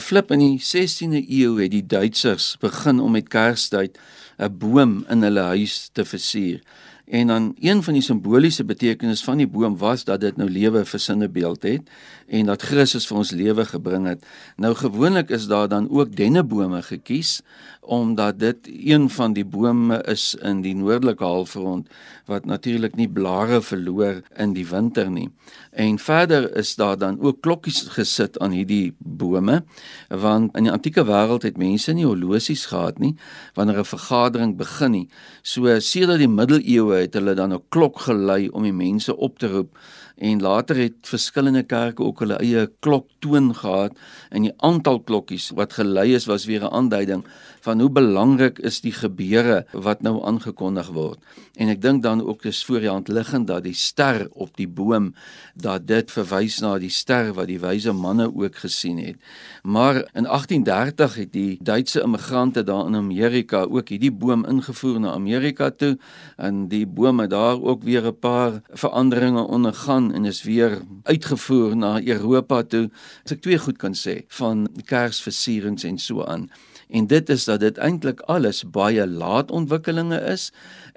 Flip 0.00 0.32
in 0.32 0.40
die 0.40 0.56
16de 0.56 1.20
eeu 1.20 1.58
het 1.58 1.74
die 1.74 1.82
Duitsers 1.84 2.54
begin 2.64 3.02
om 3.04 3.12
met 3.12 3.28
Kerstyd 3.28 4.00
'n 4.40 4.56
boom 4.56 5.04
in 5.12 5.22
hulle 5.22 5.44
huis 5.52 5.90
te 5.92 6.04
versier. 6.04 6.64
En 7.04 7.26
dan 7.26 7.54
een 7.60 7.82
van 7.82 7.92
die 7.92 8.02
simboliese 8.02 8.64
betekenis 8.64 9.24
van 9.24 9.36
die 9.36 9.46
boom 9.46 9.76
was 9.76 10.04
dat 10.04 10.20
dit 10.20 10.36
nou 10.36 10.48
lewe 10.48 10.84
vir 10.84 11.00
sinne 11.00 11.28
beeld 11.28 11.62
het 11.62 11.82
en 12.26 12.46
dat 12.46 12.62
Christus 12.62 13.06
vir 13.06 13.16
ons 13.16 13.30
lewe 13.30 13.64
gebring 13.64 14.06
het. 14.06 14.24
Nou 14.56 14.74
gewoonlik 14.74 15.30
is 15.30 15.46
daar 15.46 15.68
dan 15.68 15.90
ook 15.90 16.16
dennebome 16.16 16.82
gekies 16.82 17.42
omdat 17.84 18.38
dit 18.38 18.56
een 18.64 19.10
van 19.10 19.32
die 19.32 19.44
bome 19.44 19.98
is 20.08 20.34
in 20.40 20.62
die 20.64 20.74
noordelike 20.74 21.24
halfrond 21.24 21.88
wat 22.24 22.44
natuurlik 22.48 22.94
nie 22.96 23.08
blare 23.08 23.60
verloor 23.62 24.22
in 24.40 24.54
die 24.56 24.64
winter 24.66 25.10
nie. 25.10 25.28
En 25.70 25.98
verder 25.98 26.48
is 26.56 26.74
daar 26.80 26.98
dan 26.98 27.20
ook 27.20 27.42
klokkies 27.44 27.82
gesit 27.92 28.38
aan 28.38 28.56
hierdie 28.56 28.94
bome 28.98 29.62
want 30.08 30.56
in 30.56 30.64
die 30.64 30.72
antieke 30.72 31.04
wêreld 31.04 31.44
het 31.44 31.60
mense 31.60 31.92
nie 31.92 32.06
horlosies 32.08 32.64
gehad 32.72 32.98
nie 32.98 33.16
wanneer 33.54 33.78
'n 33.78 33.84
vergadering 33.84 34.56
begin 34.56 34.90
nie. 34.90 35.08
So 35.42 35.80
sedert 35.80 36.18
die 36.18 36.28
middeleeue 36.28 37.00
het 37.00 37.14
hulle 37.14 37.34
dan 37.34 37.52
'n 37.52 37.62
klok 37.68 37.98
gelei 37.98 38.48
om 38.48 38.62
die 38.62 38.72
mense 38.72 39.16
op 39.16 39.38
te 39.38 39.48
roep 39.48 39.76
en 40.16 40.40
later 40.40 40.76
het 40.76 40.94
verskillende 41.02 41.62
kerke 41.62 42.02
ook 42.02 42.13
hulle 42.22 42.38
eie 42.42 42.66
kloktoon 42.80 43.54
gehad 43.54 43.96
en 44.30 44.42
die 44.42 44.54
aantal 44.58 45.00
klokkies 45.00 45.50
wat 45.58 45.72
gelei 45.78 46.14
is 46.14 46.26
was 46.30 46.46
weer 46.46 46.62
'n 46.64 46.74
aanduiding 46.74 47.24
van 47.64 47.80
hoe 47.80 47.90
belangrik 47.90 48.58
is 48.58 48.82
die 48.84 48.92
gebeure 48.92 49.64
wat 49.72 50.02
nou 50.04 50.18
aangekondig 50.28 50.90
word. 50.92 51.20
En 51.56 51.70
ek 51.72 51.80
dink 51.80 52.02
dan 52.04 52.20
ook 52.20 52.42
dis 52.44 52.60
voor 52.66 52.82
die 52.84 52.90
hand 52.90 53.08
liggend 53.08 53.48
dat 53.48 53.64
die 53.64 53.76
ster 53.78 54.26
op 54.32 54.52
die 54.58 54.68
boom 54.68 55.12
dat 55.54 55.86
dit 55.88 56.10
verwys 56.12 56.58
na 56.60 56.74
die 56.82 56.92
ster 56.92 57.32
wat 57.36 57.48
die 57.48 57.60
wyse 57.62 57.94
manne 57.96 58.26
ook 58.28 58.58
gesien 58.64 58.98
het. 59.00 59.16
Maar 59.62 60.02
in 60.12 60.28
1830 60.28 61.14
het 61.22 61.32
die 61.32 61.58
Duitse 61.62 62.02
immigrante 62.02 62.64
daar 62.64 62.86
in 62.90 62.98
Amerika 63.00 63.64
ook 63.64 63.88
hierdie 63.94 64.12
boom 64.12 64.44
ingevoer 64.44 65.00
na 65.00 65.14
Amerika 65.14 65.70
toe 65.70 65.94
en 66.36 66.66
die 66.68 66.84
boom 66.86 67.24
het 67.24 67.30
daar 67.30 67.62
ook 67.62 67.82
weer 67.82 68.04
'n 68.06 68.18
paar 68.18 68.60
veranderinge 68.72 69.42
ondergaan 69.42 70.12
en 70.12 70.24
is 70.24 70.42
weer 70.42 70.82
uitgevoer 71.02 71.76
na 71.76 72.02
Europa 72.02 72.62
toe. 72.62 72.90
As 73.24 73.32
ek 73.32 73.40
twee 73.40 73.58
goed 73.58 73.76
kan 73.78 73.94
sê 73.94 74.24
van 74.28 74.68
Kersversierings 74.84 75.84
en 75.84 75.98
so 75.98 76.24
aan 76.24 76.50
en 76.94 77.06
dit 77.10 77.28
is 77.28 77.44
dat 77.44 77.60
dit 77.60 77.78
eintlik 77.82 78.20
alles 78.30 78.62
baie 78.70 79.06
laat 79.06 79.50
ontwikkelinge 79.50 80.20
is 80.30 80.52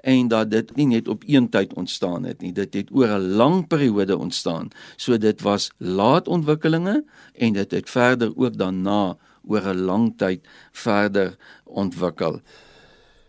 en 0.06 0.28
dat 0.30 0.50
dit 0.50 0.70
nie 0.76 0.86
net 0.86 1.08
op 1.08 1.24
een 1.26 1.48
tyd 1.50 1.74
ontstaan 1.74 2.24
het 2.24 2.40
nie. 2.40 2.52
Dit 2.52 2.74
het 2.74 2.92
oor 2.94 3.08
'n 3.18 3.34
lang 3.40 3.66
periode 3.66 4.18
ontstaan. 4.18 4.70
So 4.96 5.18
dit 5.18 5.42
was 5.42 5.70
laat 5.76 6.28
ontwikkelinge 6.28 7.04
en 7.34 7.52
dit 7.52 7.70
het 7.70 7.90
verder 7.90 8.32
ook 8.36 8.58
daarna 8.58 9.16
oor 9.46 9.66
'n 9.74 9.80
lang 9.80 10.12
tyd 10.16 10.46
verder 10.72 11.36
ontwikkel. 11.64 12.40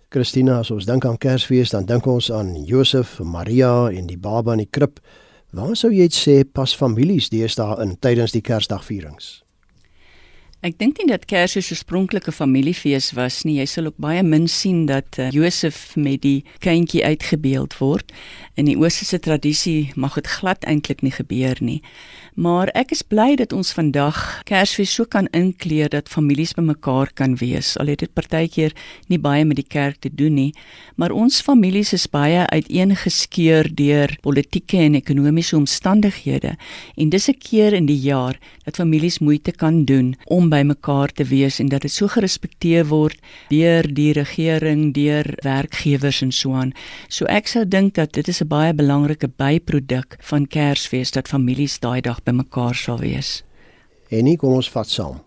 Christina 0.10 0.58
as 0.58 0.71
ons 0.71 0.86
dink 0.86 1.05
aan 1.05 1.17
Kersfees 1.17 1.69
dan 1.69 1.86
dink 1.86 2.05
ons 2.05 2.32
aan 2.32 2.63
Josef, 2.63 3.19
Maria 3.19 3.89
en 3.89 4.08
die 4.08 4.17
baba 4.17 4.51
in 4.51 4.58
die 4.58 4.69
krib. 4.69 4.99
Waar 5.49 5.75
sou 5.75 5.91
jy 5.93 6.08
sê 6.10 6.43
pas 6.51 6.75
families 6.75 7.29
deesdae 7.29 7.82
in 7.82 7.97
tydens 7.99 8.32
die 8.32 8.41
Kersdagvierings? 8.41 9.48
Ek 10.59 10.73
dink 10.75 10.97
nie 10.99 11.07
dat 11.07 11.23
Kersfees 11.23 11.69
'n 11.69 11.71
oorspronklike 11.71 12.33
familiefees 12.35 13.13
was 13.15 13.45
nie. 13.47 13.59
Jy 13.61 13.65
sal 13.65 13.85
ook 13.85 13.95
baie 13.95 14.23
min 14.23 14.47
sien 14.47 14.87
dat 14.87 15.15
uh, 15.17 15.31
Josef 15.31 15.95
met 15.95 16.21
die 16.21 16.43
kindjie 16.59 16.99
uitgebeeld 16.99 17.77
word. 17.79 18.11
In 18.55 18.65
die 18.65 18.75
Oosterse 18.75 19.19
tradisie 19.19 19.93
mag 19.95 20.15
dit 20.19 20.27
glad 20.27 20.65
eintlik 20.67 21.01
nie 21.01 21.15
gebeur 21.15 21.55
nie. 21.63 21.79
Maar 22.35 22.67
ek 22.75 22.91
is 22.91 23.03
bly 23.03 23.37
dat 23.39 23.53
ons 23.55 23.71
vandag 23.71 24.43
Kersfees 24.43 24.91
so 24.93 25.05
kan 25.05 25.27
inkleer 25.31 25.89
dat 25.89 26.11
families 26.11 26.51
bymekaar 26.53 27.07
kan 27.13 27.37
wees. 27.39 27.77
Al 27.79 27.87
het 27.87 27.99
dit 27.99 28.13
partykeer 28.13 28.75
nie 29.07 29.19
baie 29.19 29.45
met 29.45 29.55
die 29.55 29.67
kerk 29.67 30.03
te 30.03 30.11
doen 30.11 30.35
nie, 30.35 30.53
maar 30.95 31.15
ons 31.15 31.39
families 31.41 31.93
is 31.93 32.07
baie 32.11 32.43
uiteengeskeur 32.51 33.71
deur 33.75 34.11
politieke 34.21 34.77
en 34.77 34.99
ekonomiese 34.99 35.55
omstandighede 35.55 36.57
en 36.97 37.09
dis 37.09 37.29
'n 37.29 37.39
keer 37.39 37.73
in 37.73 37.85
die 37.85 37.99
jaar 37.99 38.35
dat 38.65 38.75
families 38.75 39.19
moeite 39.19 39.51
kan 39.51 39.85
doen 39.85 40.15
om 40.25 40.48
bymekaar 40.49 41.12
te 41.13 41.23
wees 41.29 41.59
en 41.59 41.69
dat 41.69 41.81
dit 41.81 41.91
so 41.91 42.07
gerespekteer 42.07 42.88
word 42.89 43.17
deur 43.49 43.88
die 43.93 44.12
regering, 44.13 44.93
deur 44.93 45.25
werkgewers 45.43 46.21
en 46.21 46.31
so 46.31 46.53
aan. 46.53 46.73
So 47.07 47.25
ek 47.25 47.47
sou 47.47 47.65
dink 47.65 47.95
dat 47.95 48.13
dit 48.13 48.27
is 48.27 48.41
'n 48.41 48.47
baie 48.47 48.73
belangrike 48.73 49.27
byproduk 49.27 50.17
van 50.19 50.47
Kersfees 50.47 51.12
dat 51.12 51.27
families 51.27 51.79
daai 51.79 52.01
dag 52.01 52.23
bymekaar 52.23 52.75
sal 52.75 52.99
wees. 52.99 53.43
En 54.09 54.23
nie 54.23 54.38
kom 54.38 54.53
ons 54.53 54.69
vat 54.69 54.89
saam. 54.89 55.21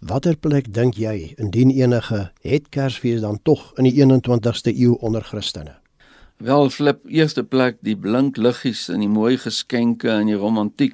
Watter 0.00 0.36
plek 0.36 0.74
dink 0.74 0.94
jy 0.94 1.34
indien 1.38 1.70
enige 1.70 2.30
het 2.42 2.68
Kersfees 2.68 3.20
dan 3.20 3.38
tog 3.42 3.72
in 3.76 3.84
die 3.84 3.96
21ste 4.04 4.70
eeu 4.76 4.96
onder 5.00 5.22
Christene? 5.22 5.76
Wel 6.36 6.70
flip 6.70 7.00
eerste 7.08 7.42
plek 7.42 7.78
die 7.80 7.96
blink 7.96 8.36
liggies 8.36 8.90
en 8.92 9.00
die 9.00 9.08
mooi 9.08 9.38
geskenke 9.40 10.10
en 10.12 10.28
die 10.28 10.36
romantiek 10.36 10.92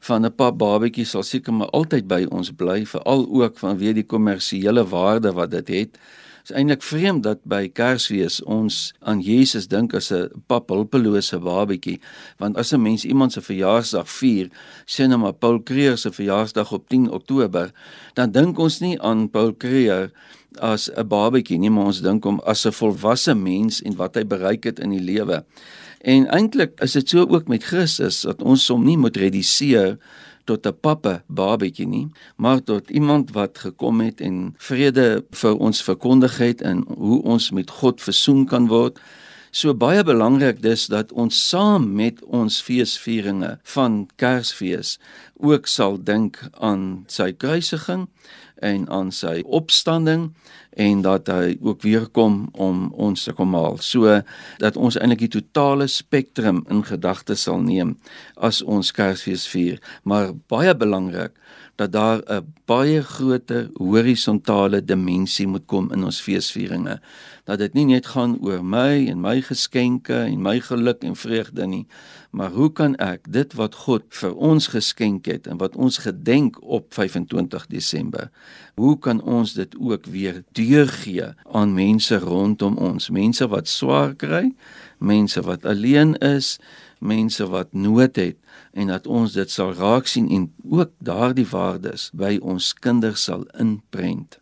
van 0.00 0.24
'n 0.24 0.34
pap 0.34 0.58
babatjie 0.58 1.04
sal 1.04 1.22
seker 1.22 1.52
maar 1.52 1.70
altyd 1.70 2.06
by 2.08 2.26
ons 2.30 2.50
bly 2.50 2.86
veral 2.86 3.26
ook 3.30 3.58
vanweë 3.58 3.94
die 3.94 4.06
kommersiële 4.06 4.84
waarde 4.88 5.32
wat 5.32 5.50
dit 5.50 5.68
het. 5.68 5.98
Is 6.48 6.54
eintlik 6.56 6.82
vreemd 6.82 7.22
dat 7.22 7.42
by 7.44 7.66
Kersfees 7.68 8.38
ons 8.48 8.94
aan 9.04 9.20
Jesus 9.20 9.66
dink 9.68 9.92
as 9.94 10.12
'n 10.12 10.30
pap 10.46 10.70
hulpelose 10.72 11.38
babatjie 11.38 12.00
want 12.38 12.56
as 12.56 12.72
'n 12.72 12.82
mens 12.82 13.04
iemand 13.04 13.32
se 13.32 13.40
verjaarsdag 13.40 14.08
vier 14.08 14.48
sê 14.86 15.06
nou 15.06 15.18
maar 15.18 15.32
Paul 15.32 15.62
Creer 15.62 15.98
se 15.98 16.10
verjaarsdag 16.10 16.72
op 16.72 16.88
10 16.88 17.10
Oktober 17.10 17.72
dan 18.14 18.30
dink 18.30 18.58
ons 18.58 18.80
nie 18.80 19.00
aan 19.00 19.30
Paul 19.30 19.52
Creer 19.56 20.10
as 20.58 20.90
'n 20.90 21.08
babatjie 21.08 21.58
nie 21.58 21.70
maar 21.70 21.84
ons 21.84 22.00
dink 22.00 22.24
hom 22.24 22.40
as 22.46 22.66
'n 22.66 22.72
volwasse 22.72 23.34
mens 23.34 23.82
en 23.82 23.96
wat 23.96 24.14
hy 24.14 24.24
bereik 24.24 24.64
het 24.64 24.78
in 24.78 24.90
die 24.90 25.04
lewe 25.04 25.44
en 26.00 26.26
eintlik 26.30 26.80
is 26.80 26.92
dit 26.92 27.08
so 27.08 27.26
ook 27.26 27.48
met 27.48 27.64
Christus 27.64 28.20
dat 28.20 28.42
ons 28.42 28.68
hom 28.68 28.84
nie 28.84 28.98
moet 28.98 29.16
reduseer 29.16 29.98
tot 30.48 30.66
'n 30.66 30.76
pappe 30.80 31.22
babatjie 31.26 31.86
nie, 31.86 32.08
maar 32.36 32.62
tot 32.62 32.90
iemand 32.90 33.32
wat 33.32 33.58
gekom 33.58 34.00
het 34.00 34.20
en 34.20 34.54
vrede 34.58 35.24
vir 35.30 35.56
ons 35.56 35.82
verkondig 35.82 36.38
het 36.38 36.60
en 36.60 36.84
hoe 36.96 37.22
ons 37.22 37.50
met 37.50 37.70
God 37.70 38.00
versoen 38.00 38.46
kan 38.46 38.66
word. 38.66 38.98
So 39.50 39.72
baie 39.72 40.02
belangrik 40.04 40.60
dis 40.62 40.86
dat 40.92 41.12
ons 41.12 41.36
saam 41.48 41.86
met 41.96 42.20
ons 42.24 42.60
feesvieringe 42.62 43.56
van 43.72 44.02
Kersfees 44.20 44.98
ook 45.40 45.66
sal 45.66 45.96
dink 46.02 46.42
aan 46.60 47.06
sy 47.08 47.32
kruisiging 47.32 48.08
en 48.60 48.88
aan 48.92 49.12
sy 49.14 49.40
opstanding 49.46 50.28
en 50.78 51.02
dat 51.02 51.30
hy 51.32 51.56
ook 51.64 51.82
weer 51.82 52.06
kom 52.12 52.48
om 52.52 52.88
ons 52.92 53.24
te 53.24 53.32
kom 53.32 53.54
haal. 53.56 53.78
So 53.80 54.20
dat 54.62 54.76
ons 54.76 54.98
eintlik 54.98 55.24
die 55.24 55.40
totale 55.40 55.88
spektrum 55.90 56.64
in 56.70 56.84
gedagte 56.86 57.38
sal 57.38 57.62
neem 57.64 57.96
as 58.36 58.60
ons 58.62 58.92
Kersfees 58.92 59.46
vier, 59.48 59.80
maar 60.04 60.34
baie 60.50 60.74
belangrik 60.76 61.32
dat 61.78 61.92
daar 61.92 62.20
'n 62.26 62.54
baie 62.64 63.02
groter 63.02 63.70
horisontale 63.72 64.84
dimensie 64.84 65.46
moet 65.46 65.66
kom 65.66 65.92
in 65.92 66.04
ons 66.04 66.20
feesvieringe. 66.20 67.00
Dat 67.44 67.58
dit 67.58 67.72
nie 67.72 67.84
net 67.84 68.06
gaan 68.06 68.38
oor 68.40 68.64
my 68.64 69.06
en 69.08 69.20
my 69.20 69.40
geskenke 69.40 70.14
en 70.14 70.42
my 70.42 70.60
geluk 70.60 71.02
en 71.02 71.16
vreugde 71.16 71.66
nie, 71.66 71.86
maar 72.30 72.50
hoe 72.50 72.72
kan 72.72 72.96
ek 72.96 73.32
dit 73.32 73.54
wat 73.54 73.74
God 73.74 74.02
vir 74.08 74.34
ons 74.34 74.66
geskenk 74.66 75.26
het 75.26 75.46
en 75.46 75.56
wat 75.56 75.76
ons 75.76 75.98
gedenk 75.98 76.62
op 76.62 76.94
25 76.94 77.66
Desember, 77.66 78.30
hoe 78.74 78.98
kan 78.98 79.22
ons 79.22 79.52
dit 79.52 79.76
ook 79.78 80.06
weer 80.06 80.42
deurgee 80.52 81.32
aan 81.52 81.74
mense 81.74 82.18
rondom 82.18 82.76
ons, 82.76 83.10
mense 83.10 83.48
wat 83.48 83.68
swaar 83.68 84.14
kry, 84.14 84.54
mense 84.98 85.40
wat 85.40 85.64
alleen 85.64 86.14
is, 86.18 86.58
mense 86.98 87.46
wat 87.46 87.72
nood 87.72 88.16
het 88.16 88.36
en 88.72 88.86
dat 88.86 89.06
ons 89.06 89.32
dit 89.32 89.50
sal 89.50 89.72
raak 89.78 90.06
sien 90.06 90.28
en 90.34 90.48
ook 90.70 90.90
daardie 90.98 91.46
waardes 91.48 92.10
by 92.12 92.38
ons 92.42 92.72
kinders 92.74 93.24
sal 93.24 93.46
inprent. 93.58 94.38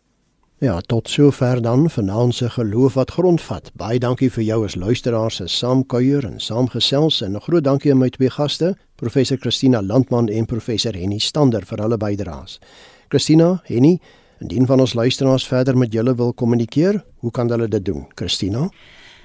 Ja, 0.59 0.79
tot 0.81 1.09
sover 1.09 1.61
dan 1.61 1.89
vanaand 1.89 2.35
se 2.35 2.49
geloof 2.49 2.93
wat 2.93 3.11
grondvat. 3.11 3.71
Baie 3.77 3.99
dankie 3.99 4.31
vir 4.33 4.43
jou 4.43 4.63
as 4.65 4.75
luisteraar 4.75 5.31
se 5.31 5.47
saamkuier 5.47 6.25
en 6.25 6.39
saamgesels 6.39 7.21
en 7.21 7.35
'n 7.35 7.41
groot 7.41 7.63
dankie 7.63 7.91
aan 7.91 7.99
my 8.01 8.09
twee 8.09 8.29
gaste, 8.29 8.75
professor 8.95 9.37
Christina 9.37 9.81
Landman 9.81 10.29
en 10.29 10.45
professor 10.45 10.93
Henny 10.93 11.19
Stander 11.19 11.65
vir 11.65 11.77
hulle 11.77 11.97
bydraes. 11.97 12.59
Christina, 13.09 13.61
Henny, 13.63 13.99
indien 14.41 14.65
van 14.65 14.79
ons 14.79 14.93
luisteraars 14.93 15.47
verder 15.47 15.77
met 15.77 15.93
julle 15.93 16.15
wil 16.15 16.33
kommunikeer, 16.33 17.03
hoe 17.17 17.31
kan 17.31 17.49
hulle 17.49 17.67
dit 17.67 17.85
doen? 17.85 18.05
Christina 18.15 18.69